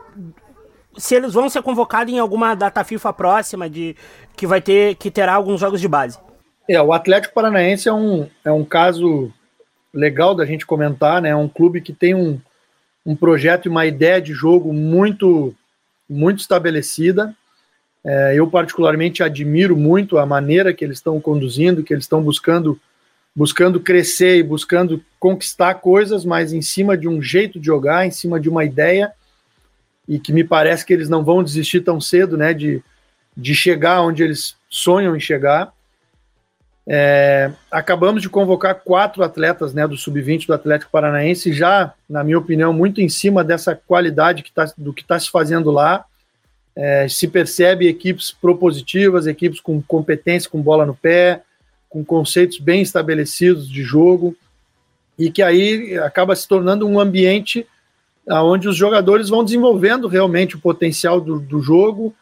[0.98, 3.96] se eles vão ser convocados em alguma data FIFA próxima de
[4.36, 6.18] que vai ter que terá alguns jogos de base.
[6.68, 9.32] É, o Atlético Paranaense é um, é um caso
[9.96, 11.30] legal da gente comentar, né?
[11.30, 12.40] É um clube que tem um,
[13.06, 15.56] um projeto e uma ideia de jogo muito
[16.08, 17.36] muito estabelecida.
[18.04, 22.80] É, eu particularmente admiro muito a maneira que eles estão conduzindo, que eles estão buscando
[23.36, 28.12] buscando crescer e buscando conquistar coisas, mas em cima de um jeito de jogar, em
[28.12, 29.12] cima de uma ideia
[30.08, 32.82] e que me parece que eles não vão desistir tão cedo, né, de,
[33.36, 35.74] de chegar onde eles sonham em chegar.
[36.88, 42.38] É, acabamos de convocar quatro atletas né, do sub-20 do Atlético Paranaense, já, na minha
[42.38, 46.06] opinião, muito em cima dessa qualidade que tá, do que está se fazendo lá.
[46.76, 51.42] É, se percebe equipes propositivas, equipes com competência, com bola no pé,
[51.90, 54.36] com conceitos bem estabelecidos de jogo,
[55.18, 57.66] e que aí acaba se tornando um ambiente
[58.28, 62.14] onde os jogadores vão desenvolvendo realmente o potencial do, do jogo,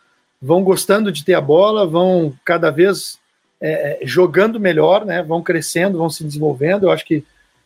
[0.42, 3.18] vão gostando de ter a bola, vão cada vez
[3.66, 5.24] é, é, jogando melhor, né?
[5.24, 6.84] Vão crescendo, vão se desenvolvendo.
[6.84, 7.24] Eu acho que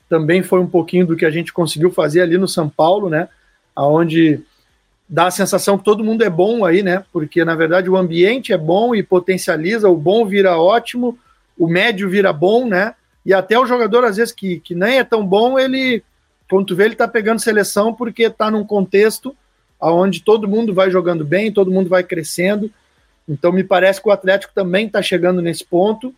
[0.07, 3.27] também foi um pouquinho do que a gente conseguiu fazer ali no São Paulo, né?
[3.75, 4.41] Aonde
[5.09, 7.03] dá a sensação que todo mundo é bom aí, né?
[7.11, 11.17] Porque na verdade o ambiente é bom e potencializa, o bom vira ótimo,
[11.57, 12.93] o médio vira bom, né?
[13.25, 16.03] E até o jogador, às vezes, que, que nem é tão bom, ele
[16.47, 19.35] quando tu vê, ele está pegando seleção porque está num contexto
[19.81, 22.71] onde todo mundo vai jogando bem, todo mundo vai crescendo.
[23.27, 26.13] Então, me parece que o Atlético também está chegando nesse ponto.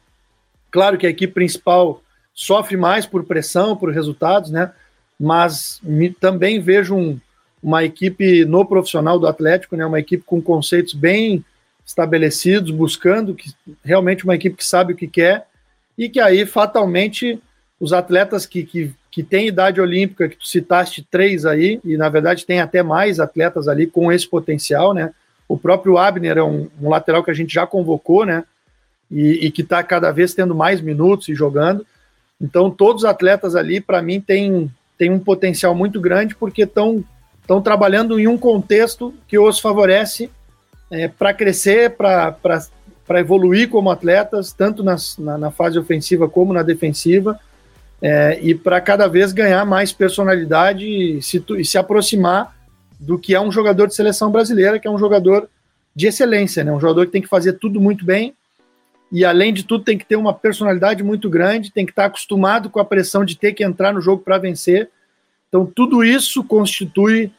[0.72, 2.02] Claro que a equipe principal
[2.34, 4.72] sofre mais por pressão, por resultados, né?
[5.20, 7.20] Mas me, também vejo um,
[7.62, 9.86] uma equipe no profissional do Atlético, né?
[9.86, 11.44] Uma equipe com conceitos bem
[11.86, 13.52] estabelecidos, buscando que
[13.84, 15.48] realmente uma equipe que sabe o que quer
[15.98, 17.42] e que aí fatalmente
[17.80, 22.10] os atletas que, que que tem idade olímpica, que tu citaste três aí, e na
[22.10, 25.14] verdade tem até mais atletas ali com esse potencial, né?
[25.50, 28.46] O próprio Abner é um, um lateral que a gente já convocou, né?
[29.12, 31.86] E, e que está cada vez tendo mais minutos e jogando.
[32.40, 37.06] Então, todos os atletas ali, para mim, têm tem um potencial muito grande, porque estão
[37.64, 40.30] trabalhando em um contexto que os favorece
[40.92, 46.64] é, para crescer, para evoluir como atletas, tanto nas, na, na fase ofensiva como na
[46.64, 47.40] defensiva
[48.02, 52.56] é, e para cada vez ganhar mais personalidade e se, e se aproximar
[53.00, 55.50] do que é um jogador de seleção brasileira, que é um jogador
[55.96, 56.72] de excelência, né?
[56.72, 58.36] um jogador que tem que fazer tudo muito bem
[59.12, 62.70] e, além de tudo, tem que ter uma personalidade muito grande, tem que estar acostumado
[62.70, 64.90] com a pressão de ter que entrar no jogo para vencer.
[65.48, 67.32] Então, tudo isso constitui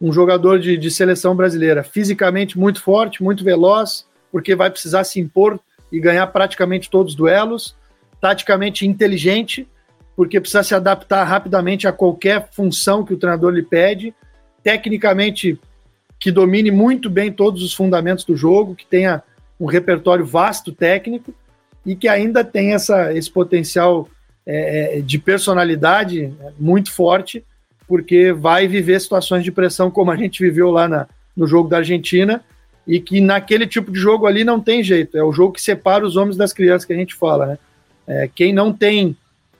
[0.00, 5.20] um jogador de, de seleção brasileira, fisicamente muito forte, muito veloz, porque vai precisar se
[5.20, 5.60] impor
[5.92, 7.76] e ganhar praticamente todos os duelos,
[8.20, 9.68] taticamente inteligente,
[10.16, 14.14] porque precisa se adaptar rapidamente a qualquer função que o treinador lhe pede,
[14.62, 15.58] tecnicamente
[16.18, 19.22] que domine muito bem todos os fundamentos do jogo, que tenha
[19.58, 21.32] um repertório vasto técnico
[21.86, 24.08] e que ainda tenha essa, esse potencial
[24.44, 27.44] é, é de personalidade muito forte
[27.88, 31.78] porque vai viver situações de pressão como a gente viveu lá na, no jogo da
[31.78, 32.44] Argentina,
[32.86, 36.06] e que naquele tipo de jogo ali não tem jeito, é o jogo que separa
[36.06, 37.58] os homens das crianças que a gente fala, né?
[38.06, 39.16] É, quem não tem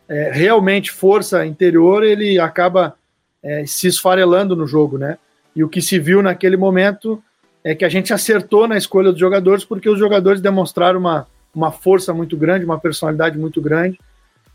[0.08, 2.94] é, realmente força interior, ele acaba
[3.42, 5.18] é, se esfarelando no jogo, né?
[5.54, 7.22] E o que se viu naquele momento
[7.64, 11.72] é que a gente acertou na escolha dos jogadores, porque os jogadores demonstraram uma, uma
[11.72, 13.98] força muito grande, uma personalidade muito grande,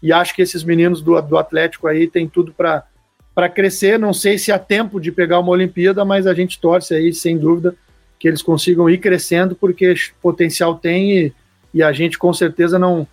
[0.02, 3.98] e acho que esses meninos do, do Atlético aí têm tudo para crescer.
[3.98, 7.38] Não sei se há tempo de pegar uma Olimpíada, mas a gente torce aí, sem
[7.38, 7.76] dúvida,
[8.20, 11.34] que eles consigam ir crescendo, porque potencial tem e,
[11.74, 13.08] e a gente com certeza não,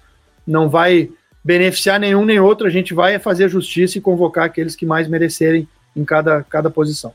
[0.47, 1.11] não vai
[1.45, 5.69] beneficiar nenhum nem outro, a gente vai fazer justiça e convocar aqueles que mais merecerem
[5.97, 7.13] em cada, cada posição.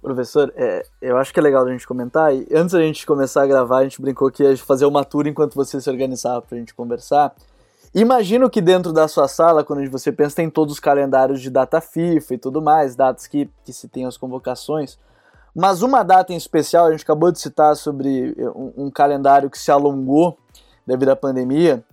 [0.00, 3.44] Professor, é, eu acho que é legal a gente comentar, e antes da gente começar
[3.44, 6.56] a gravar, a gente brincou que ia fazer uma tour enquanto você se organizava para
[6.56, 7.32] a gente conversar.
[7.94, 11.80] Imagino que dentro da sua sala, quando você pensa, tem todos os calendários de data
[11.80, 14.98] FIFA e tudo mais, datas que, que se tem as convocações.
[15.54, 19.58] Mas uma data em especial, a gente acabou de citar sobre um, um calendário que
[19.58, 20.36] se alongou
[20.86, 21.84] devido à pandemia,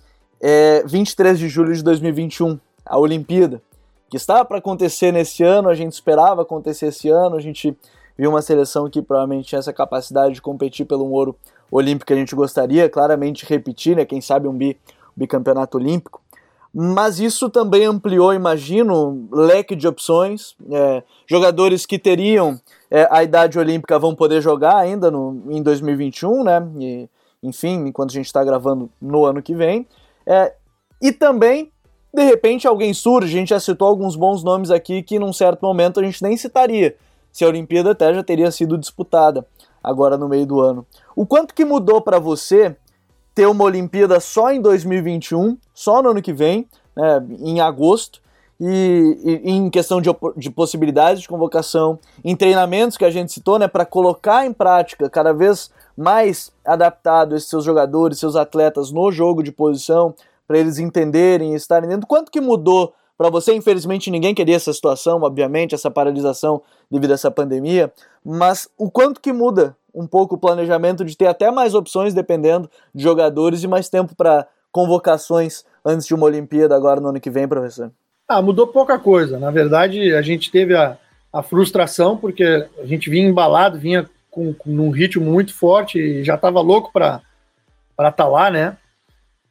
[0.41, 3.61] é 23 de julho de 2021, a Olimpíada,
[4.09, 7.77] que estava para acontecer nesse ano, a gente esperava acontecer esse ano, a gente
[8.17, 11.35] viu uma seleção que provavelmente tinha essa capacidade de competir pelo um ouro
[11.71, 14.77] olímpico que a gente gostaria, claramente repetir, né, quem sabe um bi,
[15.15, 16.21] bicampeonato olímpico.
[16.73, 20.55] Mas isso também ampliou, imagino, leque de opções.
[20.71, 22.59] É, jogadores que teriam
[22.91, 26.67] é, a idade olímpica vão poder jogar ainda no, em 2021, né?
[26.79, 27.09] E,
[27.41, 29.87] enfim, enquanto a gente está gravando no ano que vem.
[30.29, 30.53] É,
[31.01, 31.71] e também,
[32.13, 35.63] de repente, alguém surge, a gente já citou alguns bons nomes aqui que num certo
[35.63, 36.95] momento a gente nem citaria,
[37.31, 39.43] se a Olimpíada até já teria sido disputada
[39.83, 40.85] agora no meio do ano.
[41.15, 42.75] O quanto que mudou para você
[43.33, 48.21] ter uma Olimpíada só em 2021, só no ano que vem, né, em agosto,
[48.59, 53.57] e, e, em questão de, de, possibilidades de convocação, em treinamentos que a gente citou,
[53.57, 59.11] né, para colocar em prática cada vez mais adaptado esses seus jogadores, seus atletas no
[59.11, 60.15] jogo de posição,
[60.47, 62.07] para eles entenderem estarem dentro.
[62.07, 63.53] Quanto que mudou para você?
[63.53, 67.91] Infelizmente ninguém queria essa situação, obviamente, essa paralisação devido a essa pandemia,
[68.23, 72.69] mas o quanto que muda um pouco o planejamento de ter até mais opções dependendo
[72.95, 77.29] de jogadores e mais tempo para convocações antes de uma Olimpíada agora no ano que
[77.29, 77.91] vem, professor?
[78.25, 79.37] Ah, mudou pouca coisa.
[79.37, 80.97] Na verdade, a gente teve a,
[81.33, 82.43] a frustração porque
[82.81, 87.21] a gente vinha embalado, vinha com, com ritmo muito forte e já estava louco para
[87.91, 88.77] estar tá lá, né?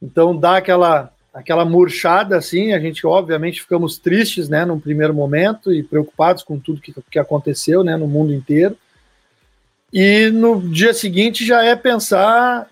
[0.01, 5.73] Então dá aquela aquela murchada assim, a gente obviamente ficamos tristes, né, num primeiro momento
[5.73, 8.77] e preocupados com tudo que, que aconteceu, né, no mundo inteiro.
[9.93, 12.67] E no dia seguinte já é pensar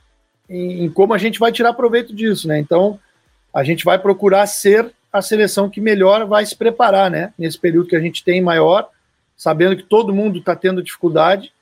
[0.48, 2.58] em, em, como a gente vai tirar proveito disso, né?
[2.58, 2.98] Então
[3.54, 7.32] a gente vai procurar ser a seleção que melhor vai se preparar, né?
[7.38, 8.88] Nesse período que a gente tem maior,
[9.36, 11.52] sabendo que todo mundo está tendo dificuldade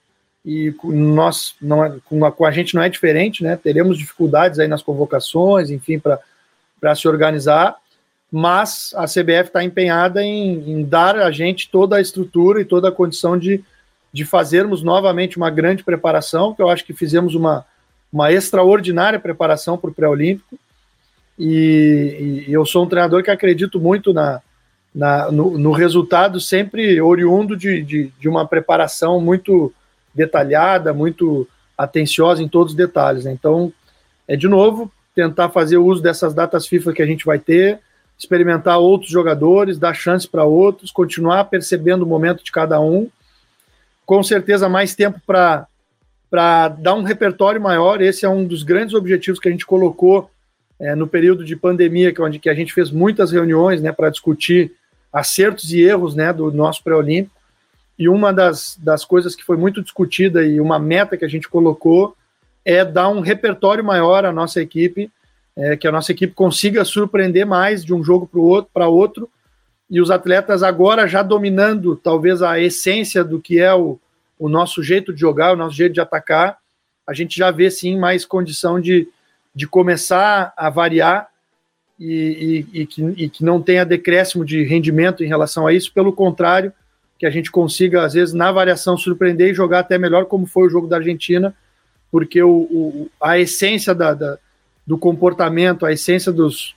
[0.45, 3.57] e nós não é, com, a, com a gente não é diferente, né?
[3.57, 7.77] Teremos dificuldades aí nas convocações, enfim, para se organizar,
[8.31, 12.89] mas a CBF está empenhada em, em dar a gente toda a estrutura e toda
[12.89, 13.65] a condição de
[14.15, 17.67] de fazermos novamente uma grande preparação, que eu acho que fizemos uma,
[18.13, 20.57] uma extraordinária preparação para o pré-olímpico.
[21.37, 24.41] E, e, eu sou um treinador que acredito muito na,
[24.95, 29.75] na no, no, resultado sempre oriundo de, de, de, uma preparação muito
[30.15, 31.47] detalhada, muito
[31.77, 33.25] atenciosa em todos os detalhes.
[33.25, 33.33] Né?
[33.33, 33.73] Então,
[34.29, 37.81] é de novo tentar fazer uso dessas datas FIFA que a gente vai ter,
[38.19, 43.09] experimentar outros jogadores, dar chance para outros, continuar percebendo o momento de cada um
[44.07, 48.03] com certeza mais tempo para dar um repertório maior.
[48.03, 50.31] Esse é um dos grandes objetivos que a gente colocou
[50.79, 53.93] é, no período de pandemia, que, é onde que a gente fez muitas reuniões né,
[53.93, 54.73] para discutir
[55.13, 57.34] acertos e erros né, do nosso pré-olímpico.
[57.99, 61.49] E uma das, das coisas que foi muito discutida e uma meta que a gente
[61.49, 62.17] colocou
[62.65, 65.11] é dar um repertório maior à nossa equipe,
[65.57, 69.31] é, que a nossa equipe consiga surpreender mais de um jogo para outro, outro.
[69.89, 73.99] E os atletas agora já dominando talvez a essência do que é o,
[74.39, 76.59] o nosso jeito de jogar, o nosso jeito de atacar,
[77.07, 79.07] a gente já vê sim mais condição de,
[79.55, 81.29] de começar a variar
[82.01, 85.93] e, e, e, que, e que não tenha decréscimo de rendimento em relação a isso,
[85.93, 86.73] pelo contrário,
[87.19, 90.67] que a gente consiga, às vezes, na variação, surpreender e jogar até melhor, como foi
[90.67, 91.55] o jogo da Argentina,
[92.11, 94.39] porque o, o a essência da, da,
[94.87, 96.75] do comportamento, a essência dos,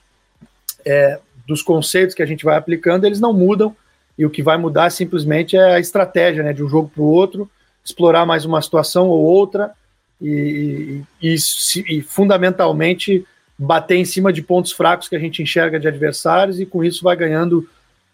[0.84, 3.74] é, dos conceitos que a gente vai aplicando, eles não mudam,
[4.16, 7.06] e o que vai mudar simplesmente é a estratégia, né, de um jogo para o
[7.06, 7.50] outro,
[7.84, 9.72] explorar mais uma situação ou outra,
[10.20, 13.24] e, e, e, e, fundamentalmente
[13.56, 17.04] bater em cima de pontos fracos que a gente enxerga de adversários, e com isso
[17.04, 17.68] vai ganhando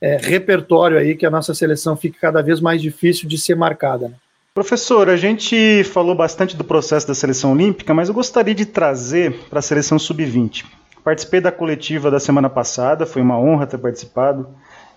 [0.04, 4.08] é, repertório aí que a nossa seleção fique cada vez mais difícil de ser marcada.
[4.08, 4.14] Né?
[4.52, 9.32] Professor, a gente falou bastante do processo da seleção olímpica, mas eu gostaria de trazer
[9.48, 10.66] para a seleção sub-20.
[11.02, 14.46] Participei da coletiva da semana passada, foi uma honra ter participado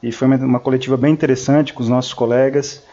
[0.03, 2.83] e foi uma coletiva bem interessante com os nossos colegas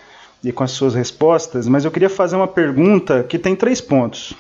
[0.42, 4.34] e com as suas respostas, mas eu queria fazer uma pergunta que tem três pontos,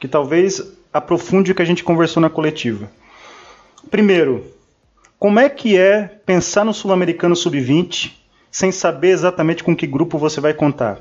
[0.00, 0.60] que talvez
[0.92, 2.90] aprofunde o que a gente conversou na coletiva.
[3.88, 4.53] Primeiro,
[5.18, 8.12] como é que é pensar no Sul-Americano Sub-20
[8.50, 11.00] sem saber exatamente com que grupo você vai contar?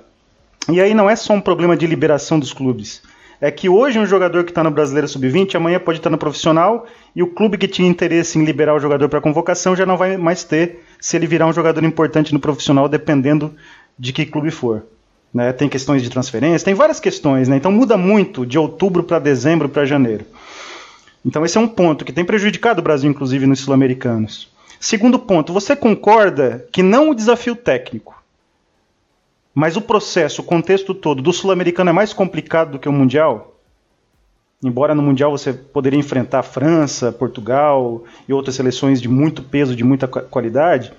[0.70, 3.02] E aí não é só um problema de liberação dos clubes.
[3.42, 6.88] É que hoje um jogador que está no Brasileiro Sub-20 amanhã pode estar no profissional
[7.14, 10.16] e o clube que tinha interesse em liberar o jogador para convocação já não vai
[10.16, 13.54] mais ter se ele virar um jogador importante no profissional, dependendo
[14.00, 14.86] de que clube for.
[15.34, 15.52] Né?
[15.52, 17.58] Tem questões de transferência, tem várias questões, né?
[17.58, 20.26] então muda muito de outubro para dezembro para janeiro.
[21.26, 24.52] Então esse é um ponto que tem prejudicado o Brasil, inclusive, nos sul-americanos.
[24.80, 28.22] Segundo ponto, você concorda que não o desafio técnico,
[29.56, 33.54] mas o processo, o contexto todo do sul-americano é mais complicado do que o mundial?
[34.64, 39.84] Embora no mundial você poderia enfrentar França, Portugal e outras seleções de muito peso, de
[39.84, 40.94] muita qualidade.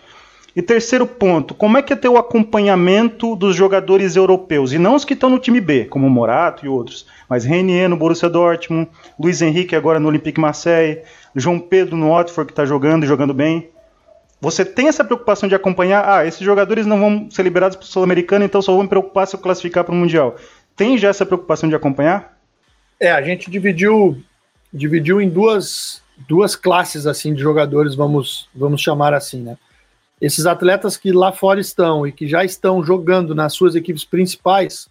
[0.54, 4.94] E terceiro ponto, como é que é ter o acompanhamento dos jogadores europeus e não
[4.94, 8.88] os que estão no time B, como Morato e outros, mas Renier no Borussia Dortmund,
[9.18, 11.02] Luiz Henrique agora no Olympique Marseille,
[11.34, 13.68] João Pedro no Watford que está jogando e jogando bem
[14.44, 17.86] você tem essa preocupação de acompanhar, ah, esses jogadores não vão ser liberados para o
[17.86, 20.36] Sul-Americano, então só vão me preocupar se eu classificar para o Mundial.
[20.76, 22.36] Tem já essa preocupação de acompanhar?
[23.00, 24.22] É, a gente dividiu,
[24.70, 29.56] dividiu em duas, duas classes assim de jogadores, vamos, vamos chamar assim, né?
[30.20, 34.88] Esses atletas que lá fora estão e que já estão jogando nas suas equipes principais,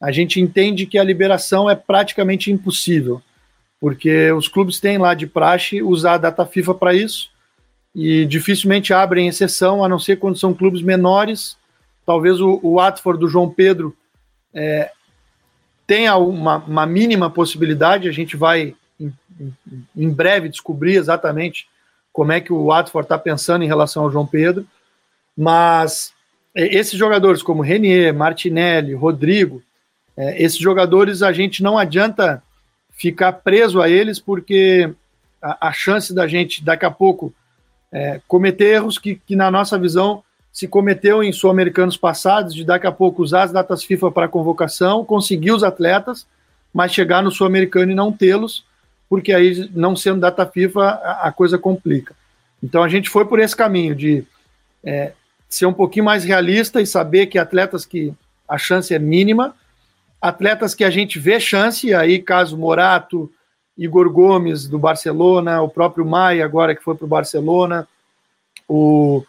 [0.00, 3.22] a gente entende que a liberação é praticamente impossível,
[3.80, 7.30] porque os clubes têm lá de praxe usar a data FIFA para isso,
[7.94, 11.56] e dificilmente abrem exceção, a não ser quando são clubes menores.
[12.06, 13.94] Talvez o, o Watford do João Pedro
[14.54, 14.90] é,
[15.86, 19.12] tenha uma, uma, mínima possibilidade, a gente vai em,
[19.94, 21.66] em, breve descobrir exatamente
[22.12, 24.66] como é que o Watford está pensando em relação ao João Pedro,
[25.36, 26.12] mas
[26.54, 29.62] é, esses jogadores como Renier, Martinelli, Rodrigo,
[30.16, 32.42] é, esses jogadores a gente não adianta
[32.90, 34.92] ficar preso a eles, porque
[35.40, 37.34] a, a chance da gente daqui a pouco
[37.90, 42.86] é, cometer erros que, que, na nossa visão, se cometeu em sul-americanos passados, de daqui
[42.86, 46.26] a pouco usar as datas FIFA para convocação, conseguir os atletas,
[46.72, 48.64] mas chegar no sul-americano e não tê-los,
[49.12, 52.14] porque aí, não sendo data FIFA, a, a, coisa complica.
[52.62, 54.24] Então a gente foi por esse caminho de
[54.82, 55.12] é,
[55.46, 58.14] ser um pouquinho mais realista e saber que atletas que
[58.48, 59.54] a chance é mínima,
[60.18, 63.30] atletas que a gente vê chance, aí caso Morato,
[63.76, 67.86] Igor Gomes, do Barcelona, o próprio Maia, agora que foi para o Barcelona,
[68.66, 69.22] o,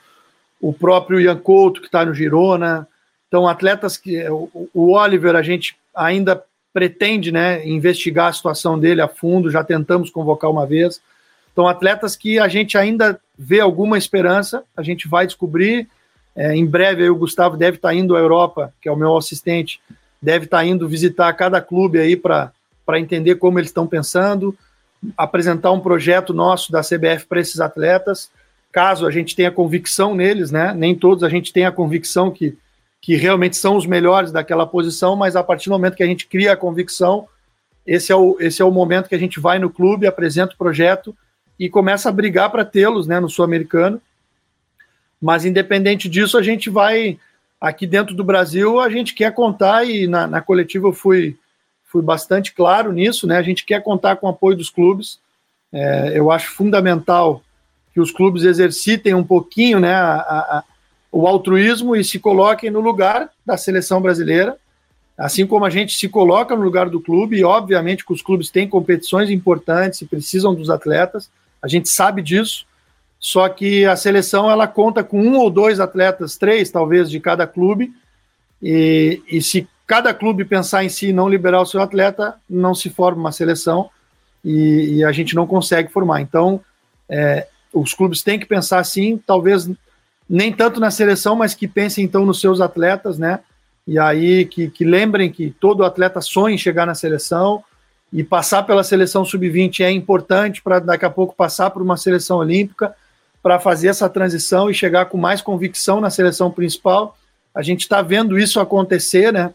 [0.62, 2.88] o próprio Ian Couto, que está no Girona.
[3.28, 4.24] Então, atletas que.
[4.30, 6.42] O, o Oliver, a gente ainda
[6.74, 11.00] pretende né, investigar a situação dele a fundo, já tentamos convocar uma vez.
[11.52, 15.88] Então, atletas que a gente ainda vê alguma esperança, a gente vai descobrir.
[16.36, 18.96] É, em breve, aí, o Gustavo deve estar tá indo à Europa, que é o
[18.96, 19.80] meu assistente,
[20.20, 22.52] deve estar tá indo visitar cada clube aí para
[22.96, 24.58] entender como eles estão pensando,
[25.16, 28.32] apresentar um projeto nosso da CBF para esses atletas,
[28.72, 30.74] caso a gente tenha convicção neles, né?
[30.74, 32.58] Nem todos a gente tem a convicção que,
[33.04, 36.26] que realmente são os melhores daquela posição, mas a partir do momento que a gente
[36.26, 37.28] cria a convicção,
[37.86, 40.58] esse é o, esse é o momento que a gente vai no clube, apresenta o
[40.58, 41.14] projeto
[41.60, 44.02] e começa a brigar para tê-los né, no Sul-Americano.
[45.22, 47.20] Mas independente disso, a gente vai
[47.60, 51.38] aqui dentro do Brasil, a gente quer contar e na, na coletiva eu fui
[51.84, 53.38] fui bastante claro nisso, né?
[53.38, 55.20] A gente quer contar com o apoio dos clubes.
[55.74, 57.44] É, eu acho fundamental
[57.94, 60.64] que os clubes exercitem um pouquinho, né, a, a,
[61.14, 64.58] o altruísmo e se coloquem no lugar da seleção brasileira,
[65.16, 67.38] assim como a gente se coloca no lugar do clube.
[67.38, 71.30] E obviamente que os clubes têm competições importantes e precisam dos atletas.
[71.62, 72.66] A gente sabe disso.
[73.20, 77.46] Só que a seleção ela conta com um ou dois atletas, três talvez de cada
[77.46, 77.94] clube.
[78.62, 82.74] E, e se cada clube pensar em si e não liberar o seu atleta, não
[82.74, 83.88] se forma uma seleção
[84.44, 86.22] e, e a gente não consegue formar.
[86.22, 86.60] Então,
[87.08, 89.70] é, os clubes têm que pensar assim, talvez
[90.30, 93.40] nem tanto na seleção, mas que pensem então nos seus atletas, né?
[93.86, 97.64] E aí que, que lembrem que todo atleta sonha em chegar na seleção
[98.12, 102.38] e passar pela seleção sub-20 é importante para daqui a pouco passar por uma seleção
[102.38, 102.96] olímpica,
[103.42, 107.18] para fazer essa transição e chegar com mais convicção na seleção principal.
[107.54, 109.54] A gente está vendo isso acontecer, né?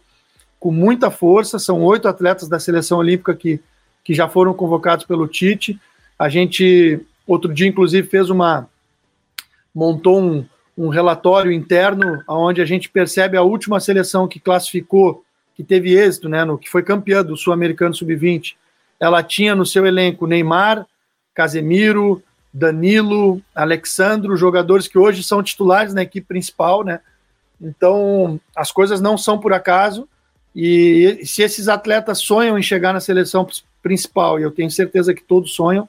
[0.58, 1.58] com muita força.
[1.58, 3.60] São oito atletas da seleção olímpica que,
[4.04, 5.80] que já foram convocados pelo Tite.
[6.18, 8.68] A gente, outro dia, inclusive, fez uma,
[9.74, 10.44] montou um,
[10.78, 15.24] um relatório interno onde a gente percebe a última seleção que classificou,
[15.56, 18.54] que teve êxito, né, no que foi campeã do Sul-Americano Sub-20.
[19.00, 20.86] Ela tinha no seu elenco Neymar,
[21.34, 22.22] Casemiro,
[22.54, 27.00] Danilo, Alexandro, jogadores que hoje são titulares na equipe principal, né?
[27.60, 30.08] Então, as coisas não são por acaso.
[30.54, 33.46] E se esses atletas sonham em chegar na seleção
[33.82, 35.88] principal, e eu tenho certeza que todos sonham,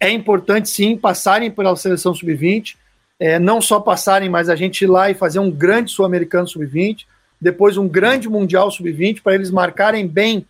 [0.00, 2.76] é importante sim passarem pela seleção sub-20,
[3.18, 7.06] é, não só passarem, mas a gente ir lá e fazer um grande sul-americano sub-20,
[7.40, 10.46] depois um grande mundial sub-20, para eles marcarem bem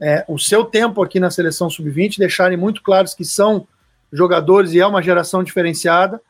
[0.00, 3.66] é, o seu tempo aqui na seleção sub-20, deixarem muito claros que são
[4.12, 6.20] jogadores e é uma geração diferenciada,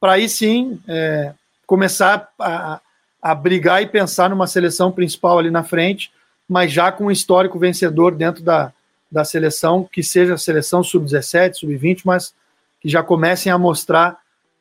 [0.00, 1.32] para aí sim é,
[1.66, 2.80] começar a,
[3.20, 6.10] a brigar e pensar numa seleção principal ali na frente,
[6.48, 8.72] mas já com um histórico vencedor dentro da,
[9.10, 12.32] da seleção, que seja a seleção sub-17, sub-20, mas
[12.80, 14.18] que já comecem a mostrar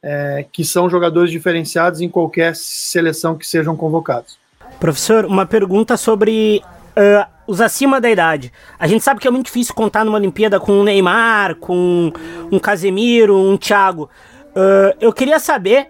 [0.09, 4.39] é, que são jogadores diferenciados em qualquer seleção que sejam convocados.
[4.79, 6.61] Professor, uma pergunta sobre
[6.95, 8.53] uh, os acima da idade.
[8.79, 12.13] A gente sabe que é muito difícil contar numa Olimpíada com um Neymar, com
[12.49, 14.09] um Casemiro, um Thiago.
[14.55, 15.89] Uh, eu queria saber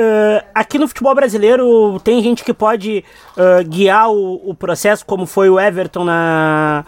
[0.00, 3.04] Uh, aqui no futebol brasileiro tem gente que pode
[3.36, 6.84] uh, guiar o, o, processo, como foi o Everton na,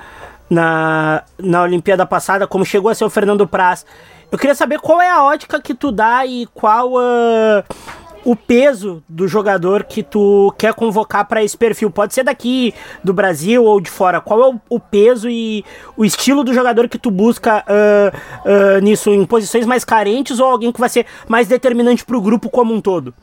[0.49, 3.85] na, na Olimpíada passada, como chegou a ser o Fernando Praz.
[4.33, 7.65] Eu queria saber qual é a ótica que tu dá e qual uh,
[8.25, 11.91] o peso do jogador que tu quer convocar para esse perfil.
[11.91, 14.21] Pode ser daqui do Brasil ou de fora.
[14.21, 15.65] Qual é o, o peso e
[15.97, 20.47] o estilo do jogador que tu busca uh, uh, nisso, em posições mais carentes ou
[20.47, 23.15] alguém que vai ser mais determinante para o grupo como um todo?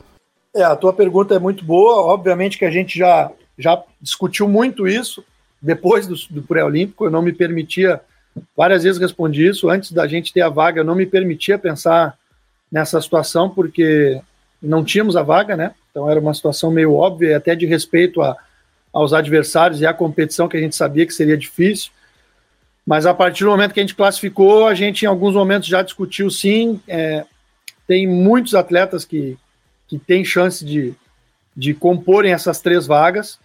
[0.54, 2.02] É, a tua pergunta é muito boa.
[2.02, 5.24] Obviamente que a gente já, já discutiu muito isso
[5.60, 7.04] depois do, do pré-olímpico.
[7.04, 8.00] Eu não me permitia,
[8.56, 12.16] várias vezes respondi isso, antes da gente ter a vaga, eu não me permitia pensar
[12.70, 14.20] nessa situação, porque
[14.62, 15.74] não tínhamos a vaga, né?
[15.90, 18.36] Então era uma situação meio óbvia, até de respeito a,
[18.92, 21.90] aos adversários e à competição que a gente sabia que seria difícil.
[22.86, 25.82] Mas a partir do momento que a gente classificou, a gente em alguns momentos já
[25.82, 26.80] discutiu sim.
[26.88, 27.24] É,
[27.86, 29.36] tem muitos atletas que,
[29.86, 30.94] que têm chance de,
[31.56, 33.38] de comporem essas três vagas.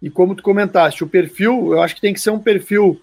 [0.00, 3.00] E como tu comentaste, o perfil, eu acho que tem que ser um perfil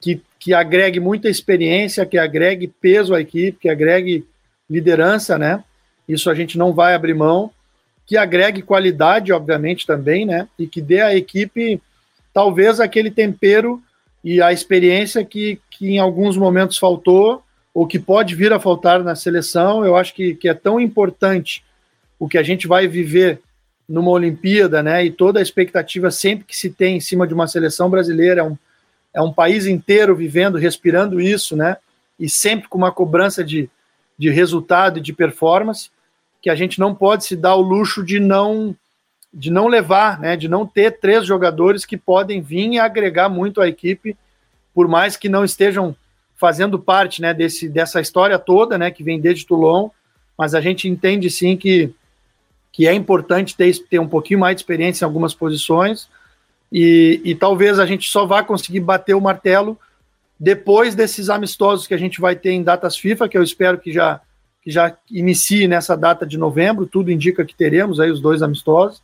[0.00, 4.24] que, que agregue muita experiência, que agregue peso à equipe, que agregue
[4.68, 5.62] liderança, né?
[6.08, 7.50] isso a gente não vai abrir mão,
[8.06, 10.46] que agregue qualidade, obviamente, também, né?
[10.58, 11.80] E que dê à equipe
[12.32, 13.82] talvez aquele tempero
[14.22, 17.42] e a experiência que, que em alguns momentos faltou,
[17.74, 19.84] ou que pode vir a faltar na seleção.
[19.84, 21.64] Eu acho que, que é tão importante
[22.18, 23.40] o que a gente vai viver
[23.88, 25.04] numa Olimpíada, né?
[25.04, 28.44] E toda a expectativa sempre que se tem em cima de uma seleção brasileira, é
[28.44, 28.56] um,
[29.16, 31.78] é um país inteiro vivendo, respirando isso, né?
[32.20, 33.68] E sempre com uma cobrança de,
[34.18, 35.90] de resultado e de performance
[36.42, 38.76] que a gente não pode se dar o luxo de não
[39.32, 43.60] de não levar, né, de não ter três jogadores que podem vir e agregar muito
[43.60, 44.16] à equipe,
[44.72, 45.94] por mais que não estejam
[46.36, 49.90] fazendo parte, né, desse, dessa história toda, né, que vem desde Toulon,
[50.38, 51.92] mas a gente entende sim que,
[52.72, 56.08] que é importante ter, ter um pouquinho mais de experiência em algumas posições
[56.70, 59.78] e, e talvez a gente só vá conseguir bater o martelo
[60.38, 63.92] depois desses amistosos que a gente vai ter em datas FIFA, que eu espero que
[63.92, 64.20] já
[64.62, 69.00] que já inicie nessa data de novembro, tudo indica que teremos aí os dois amistosos,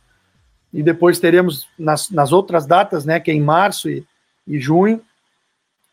[0.73, 4.05] e depois teremos nas, nas outras datas, né, que é em março e,
[4.45, 5.01] e junho,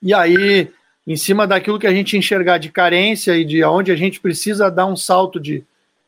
[0.02, 0.68] e aí,
[1.06, 4.68] em cima daquilo que a gente enxergar de carência e de onde a gente precisa
[4.70, 5.62] dar um salto de,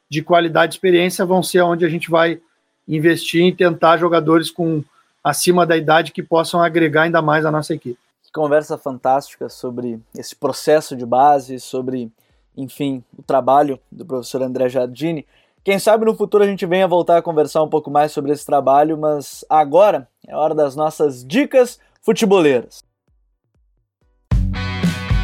[0.09, 2.41] de qualidade e experiência, vão ser onde a gente vai
[2.89, 4.83] investir em tentar jogadores com
[5.23, 7.99] acima da idade que possam agregar ainda mais a nossa equipe.
[8.35, 12.11] Conversa fantástica sobre esse processo de base, sobre
[12.57, 15.27] enfim, o trabalho do professor André Jardini.
[15.65, 18.45] Quem sabe no futuro a gente venha voltar a conversar um pouco mais sobre esse
[18.45, 22.83] trabalho, mas agora é hora das nossas dicas futeboleiras.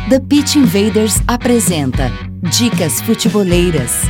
[0.08, 2.04] The Pitch Invaders apresenta
[2.56, 4.02] Dicas Futeboleiras.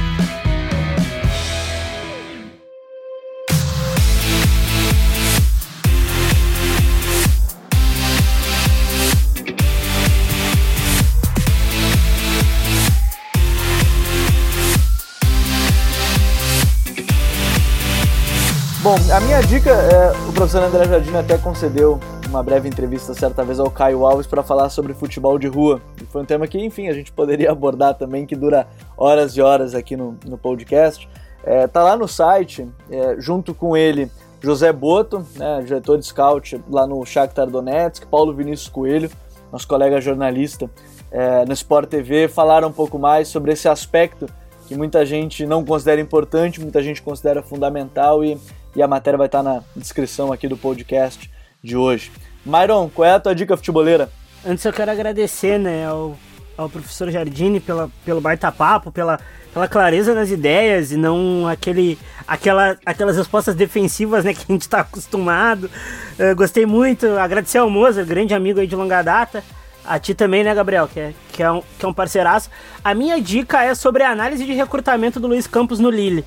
[19.12, 23.58] A minha dica, é, o professor André Jardim até concedeu uma breve entrevista certa vez
[23.58, 25.80] ao Caio Alves para falar sobre futebol de rua.
[26.00, 29.40] E foi um tema que, enfim, a gente poderia abordar também, que dura horas e
[29.40, 31.08] horas aqui no, no podcast.
[31.42, 36.60] É, tá lá no site, é, junto com ele, José Boto, né, diretor de scout
[36.70, 39.10] lá no Shakhtar Donetsk, Paulo Vinícius Coelho,
[39.50, 40.70] nosso colega jornalista
[41.10, 44.26] é, no Sport TV, falaram um pouco mais sobre esse aspecto
[44.66, 48.38] que muita gente não considera importante, muita gente considera fundamental e,
[48.74, 51.30] e a matéria vai estar na descrição aqui do podcast
[51.62, 52.10] de hoje.
[52.44, 54.10] Myron, qual é a tua dica futeboleira?
[54.46, 56.16] Antes eu quero agradecer né, ao,
[56.56, 59.18] ao professor Jardine pela, pelo baita papo, pela,
[59.52, 64.62] pela clareza nas ideias e não aquele, aquela, aquelas respostas defensivas né, que a gente
[64.62, 65.70] está acostumado.
[66.18, 69.42] Uh, gostei muito, agradecer ao Moza, grande amigo aí de longa data.
[69.84, 72.50] A ti também, né, Gabriel, que é, que é, um, que é um parceiraço.
[72.84, 76.24] A minha dica é sobre a análise de recrutamento do Luiz Campos no Lille,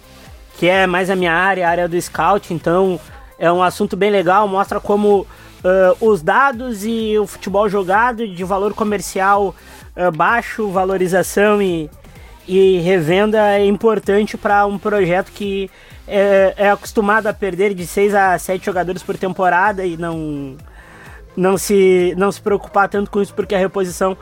[0.58, 3.00] que é mais a minha área, a área do scout, então
[3.38, 5.28] é um assunto bem legal, mostra como uh,
[6.00, 9.56] os dados e o futebol jogado de valor comercial
[9.96, 11.90] uh, baixo, valorização e,
[12.48, 15.70] e revenda é importante para um projeto que
[16.08, 20.58] é, é, acostumado a perder de 6 a 7 jogadores por temporada e não,
[21.38, 24.18] não, se, não se preocupar tanto com isso porque a reposição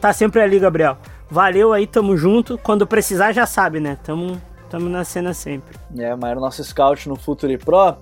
[0.00, 0.96] tá sempre ali, Gabriel.
[1.28, 2.58] Valeu aí, tamo junto.
[2.58, 3.96] Quando precisar, já sabe, né?
[4.04, 4.40] Tamo,
[4.72, 5.76] tamo na cena sempre.
[5.98, 7.94] É, mas o nosso scout no Futuri Pro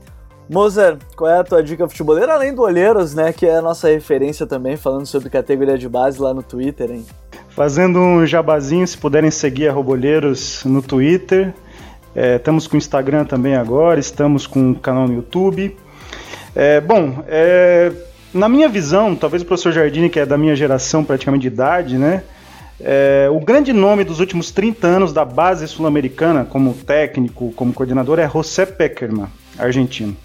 [0.49, 3.89] Mozer, qual é a tua dica futeboleira, além do Olheiros, né, que é a nossa
[3.89, 7.05] referência também, falando sobre categoria de base lá no Twitter, hein?
[7.49, 11.53] Fazendo um jabazinho, se puderem seguir a Robolheiros no Twitter.
[12.15, 15.77] É, estamos com o Instagram também agora, estamos com o canal no YouTube.
[16.55, 17.93] É, bom, é,
[18.33, 21.99] na minha visão, talvez o professor Jardine, que é da minha geração praticamente de idade,
[21.99, 22.23] né?
[22.83, 28.19] É, o grande nome dos últimos 30 anos da base sul-americana, como técnico, como coordenador,
[28.19, 29.27] é José Peckerman,
[29.59, 30.17] argentino.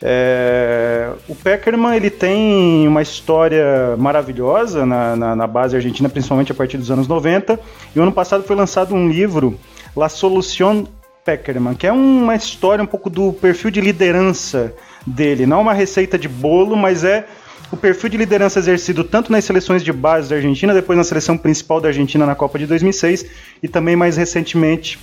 [0.00, 6.54] É, o Peckerman ele tem uma história maravilhosa na, na, na, base argentina, principalmente a
[6.54, 7.58] partir dos anos 90.
[7.94, 9.58] E o ano passado foi lançado um livro,
[9.96, 10.86] La Solución
[11.24, 14.72] Peckerman, que é uma história um pouco do perfil de liderança
[15.06, 15.46] dele.
[15.46, 17.26] Não uma receita de bolo, mas é
[17.70, 21.36] o perfil de liderança exercido tanto nas seleções de base da Argentina, depois na seleção
[21.36, 23.26] principal da Argentina na Copa de 2006
[23.62, 24.98] e também mais recentemente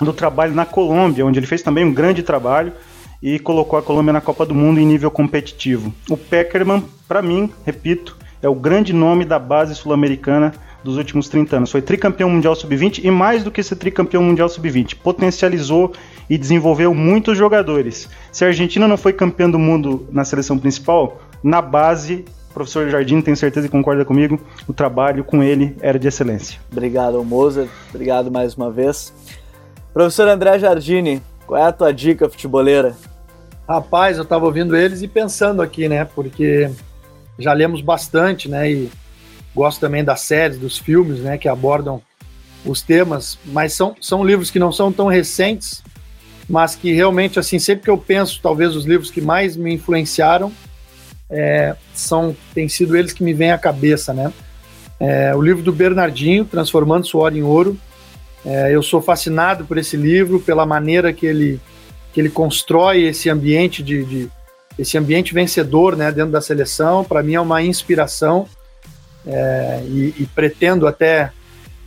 [0.00, 2.72] do trabalho na Colômbia, onde ele fez também um grande trabalho
[3.22, 5.92] e colocou a Colômbia na Copa do Mundo em nível competitivo.
[6.08, 11.56] O Peckerman, para mim, repito, é o grande nome da base sul-americana dos últimos 30
[11.56, 11.70] anos.
[11.70, 15.92] Foi tricampeão mundial sub-20 e mais do que ser tricampeão mundial sub-20, potencializou
[16.30, 18.08] e desenvolveu muitos jogadores.
[18.32, 22.88] Se a Argentina não foi campeã do mundo na seleção principal, na base, o professor
[22.90, 26.60] Jardim tem certeza e concorda comigo, o trabalho com ele era de excelência.
[26.70, 27.68] Obrigado, Moser.
[27.90, 29.12] Obrigado mais uma vez.
[29.92, 32.94] Professor André Jardini, qual é a tua dica futeboleira?
[33.68, 36.04] Rapaz, eu estava ouvindo eles e pensando aqui, né?
[36.04, 36.70] Porque
[37.38, 38.70] já lemos bastante, né?
[38.70, 38.90] E
[39.54, 41.38] gosto também das séries, dos filmes, né?
[41.38, 42.02] Que abordam
[42.64, 45.82] os temas, mas são, são livros que não são tão recentes,
[46.48, 50.52] mas que realmente, assim, sempre que eu penso, talvez os livros que mais me influenciaram
[51.30, 54.32] é, são, tem sido eles que me vêm à cabeça, né?
[54.98, 57.78] É, o livro do Bernardinho, Transformando Suor em Ouro.
[58.44, 61.60] É, eu sou fascinado por esse livro, pela maneira que ele
[62.12, 64.30] que ele constrói esse ambiente de, de
[64.76, 67.04] esse ambiente vencedor né, dentro da seleção.
[67.04, 68.48] Para mim é uma inspiração
[69.26, 71.30] é, e, e, pretendo até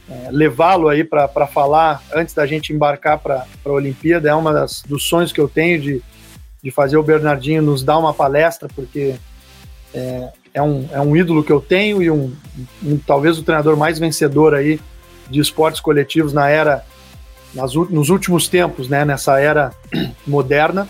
[0.10, 4.30] é, levá-lo aí para falar antes da gente embarcar para a Olimpíada.
[4.30, 6.02] É das, dos sonhos que eu tenho de,
[6.64, 9.16] de fazer o Bernardinho nos dar uma palestra, porque
[9.94, 12.34] é, é, um, é um ídolo que eu tenho e um,
[12.84, 14.80] um talvez o treinador mais vencedor aí
[15.30, 16.84] de esportes coletivos na era
[17.54, 19.72] nas, nos últimos tempos, né, nessa era
[20.26, 20.88] moderna.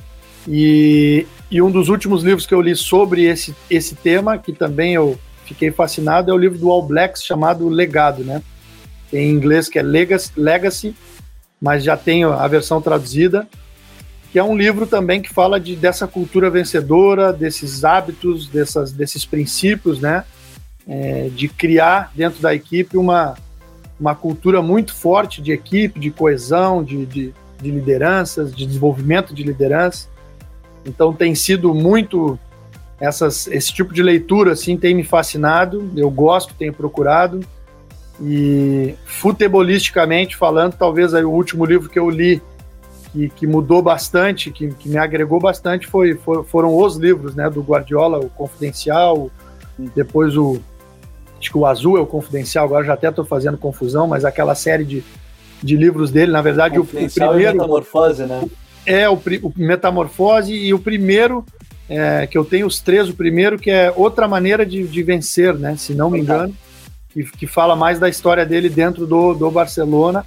[0.48, 4.94] E, e um dos últimos livros que eu li sobre esse, esse tema, que também
[4.94, 8.42] eu fiquei fascinado, é o livro do All Blacks chamado Legado, né?
[9.12, 10.96] Em inglês que é Legacy, Legacy
[11.64, 13.48] mas já tenho a versão traduzida,
[14.34, 19.24] que é um livro também que fala de, dessa cultura vencedora, desses hábitos, dessas, desses
[19.26, 20.24] princípios, né?
[20.88, 23.36] É, de criar dentro da equipe uma,
[24.00, 29.44] uma cultura muito forte de equipe, de coesão, de, de, de lideranças, de desenvolvimento de
[29.44, 30.10] liderança.
[30.84, 32.40] Então tem sido muito
[33.00, 35.92] essas, esse tipo de leitura assim tem me fascinado.
[35.96, 37.40] Eu gosto, tenho procurado
[38.20, 42.42] e futebolisticamente falando, talvez aí o último livro que eu li
[43.14, 47.48] que, que mudou bastante, que, que, me agregou bastante foi, for, foram os livros, né,
[47.50, 49.30] do Guardiola, o Confidencial,
[49.96, 50.60] depois o
[51.40, 54.56] acho que o azul é o confidencial, agora já até estou fazendo confusão, mas aquela
[54.56, 55.04] série de,
[55.62, 57.58] de livros dele, na verdade, o, o primeiro.
[57.58, 58.44] Metamorfose, né?
[58.86, 61.46] É, o, o Metamorfose e o primeiro,
[61.90, 65.54] é, que eu tenho os três, o primeiro que é Outra Maneira de, de Vencer,
[65.54, 65.76] né?
[65.76, 66.56] Se não me engano,
[67.10, 70.26] que, que fala mais da história dele dentro do, do Barcelona.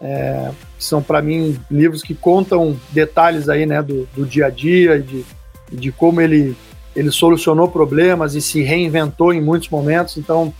[0.00, 4.98] É, são para mim livros que contam detalhes aí, né, do, do dia a dia
[4.98, 5.26] de,
[5.70, 6.56] de como ele
[6.94, 10.16] ele solucionou problemas e se reinventou em muitos momentos.
[10.16, 10.52] Então,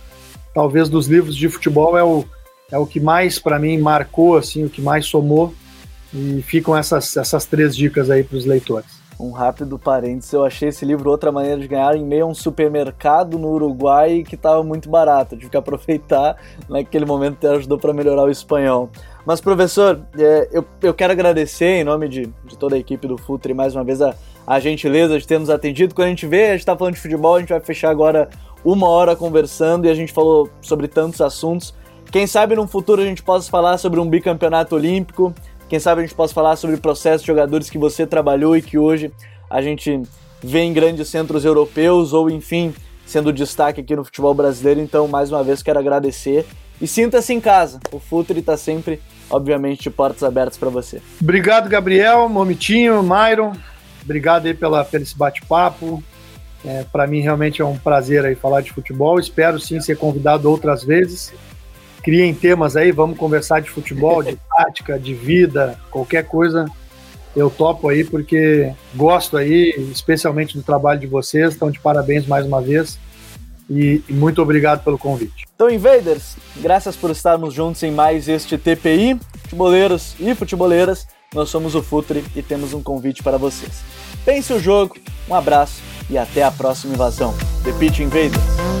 [0.53, 2.25] talvez dos livros de futebol é o,
[2.71, 5.53] é o que mais para mim marcou, assim, o que mais somou.
[6.13, 9.00] E ficam essas, essas três dicas aí para os leitores.
[9.21, 12.33] Um rápido parênteses, eu achei esse livro Outra Maneira de Ganhar em meio a um
[12.33, 15.37] supermercado no Uruguai que estava muito barato.
[15.37, 18.89] Tive que aproveitar naquele momento que ajudou para melhorar o espanhol.
[19.23, 23.15] Mas, professor, é, eu, eu quero agradecer em nome de, de toda a equipe do
[23.15, 24.15] Futre mais uma vez a,
[24.47, 25.93] a gentileza de ter nos atendido.
[25.93, 28.27] Quando a gente vê, a gente está falando de futebol, a gente vai fechar agora
[28.65, 31.75] uma hora conversando e a gente falou sobre tantos assuntos.
[32.11, 35.33] Quem sabe no futuro a gente possa falar sobre um bicampeonato olímpico,
[35.71, 38.61] quem sabe a gente possa falar sobre o processo de jogadores que você trabalhou e
[38.61, 39.09] que hoje
[39.49, 40.01] a gente
[40.43, 44.81] vê em grandes centros europeus ou, enfim, sendo destaque aqui no futebol brasileiro.
[44.81, 46.45] Então, mais uma vez, quero agradecer
[46.81, 47.79] e sinta-se em casa.
[47.89, 51.01] O Futre está sempre, obviamente, de portas abertas para você.
[51.21, 53.53] Obrigado, Gabriel, Momitinho, Myron.
[54.03, 56.03] Obrigado aí pela, pelo esse bate-papo.
[56.65, 59.17] É, para mim realmente é um prazer aí falar de futebol.
[59.21, 61.31] Espero sim ser convidado outras vezes.
[62.03, 66.65] Criem temas aí, vamos conversar de futebol, de tática, de vida, qualquer coisa.
[67.35, 71.53] Eu topo aí porque gosto aí, especialmente do trabalho de vocês.
[71.53, 72.99] Estão de parabéns mais uma vez.
[73.69, 75.47] E, e muito obrigado pelo convite.
[75.55, 79.17] Então, Invaders, graças por estarmos juntos em mais este TPI.
[79.43, 83.81] Futeboleiros e futeboleiras, nós somos o Futre e temos um convite para vocês.
[84.25, 84.97] Pense o jogo,
[85.29, 87.33] um abraço e até a próxima invasão.
[87.63, 88.80] The Pitch Invaders.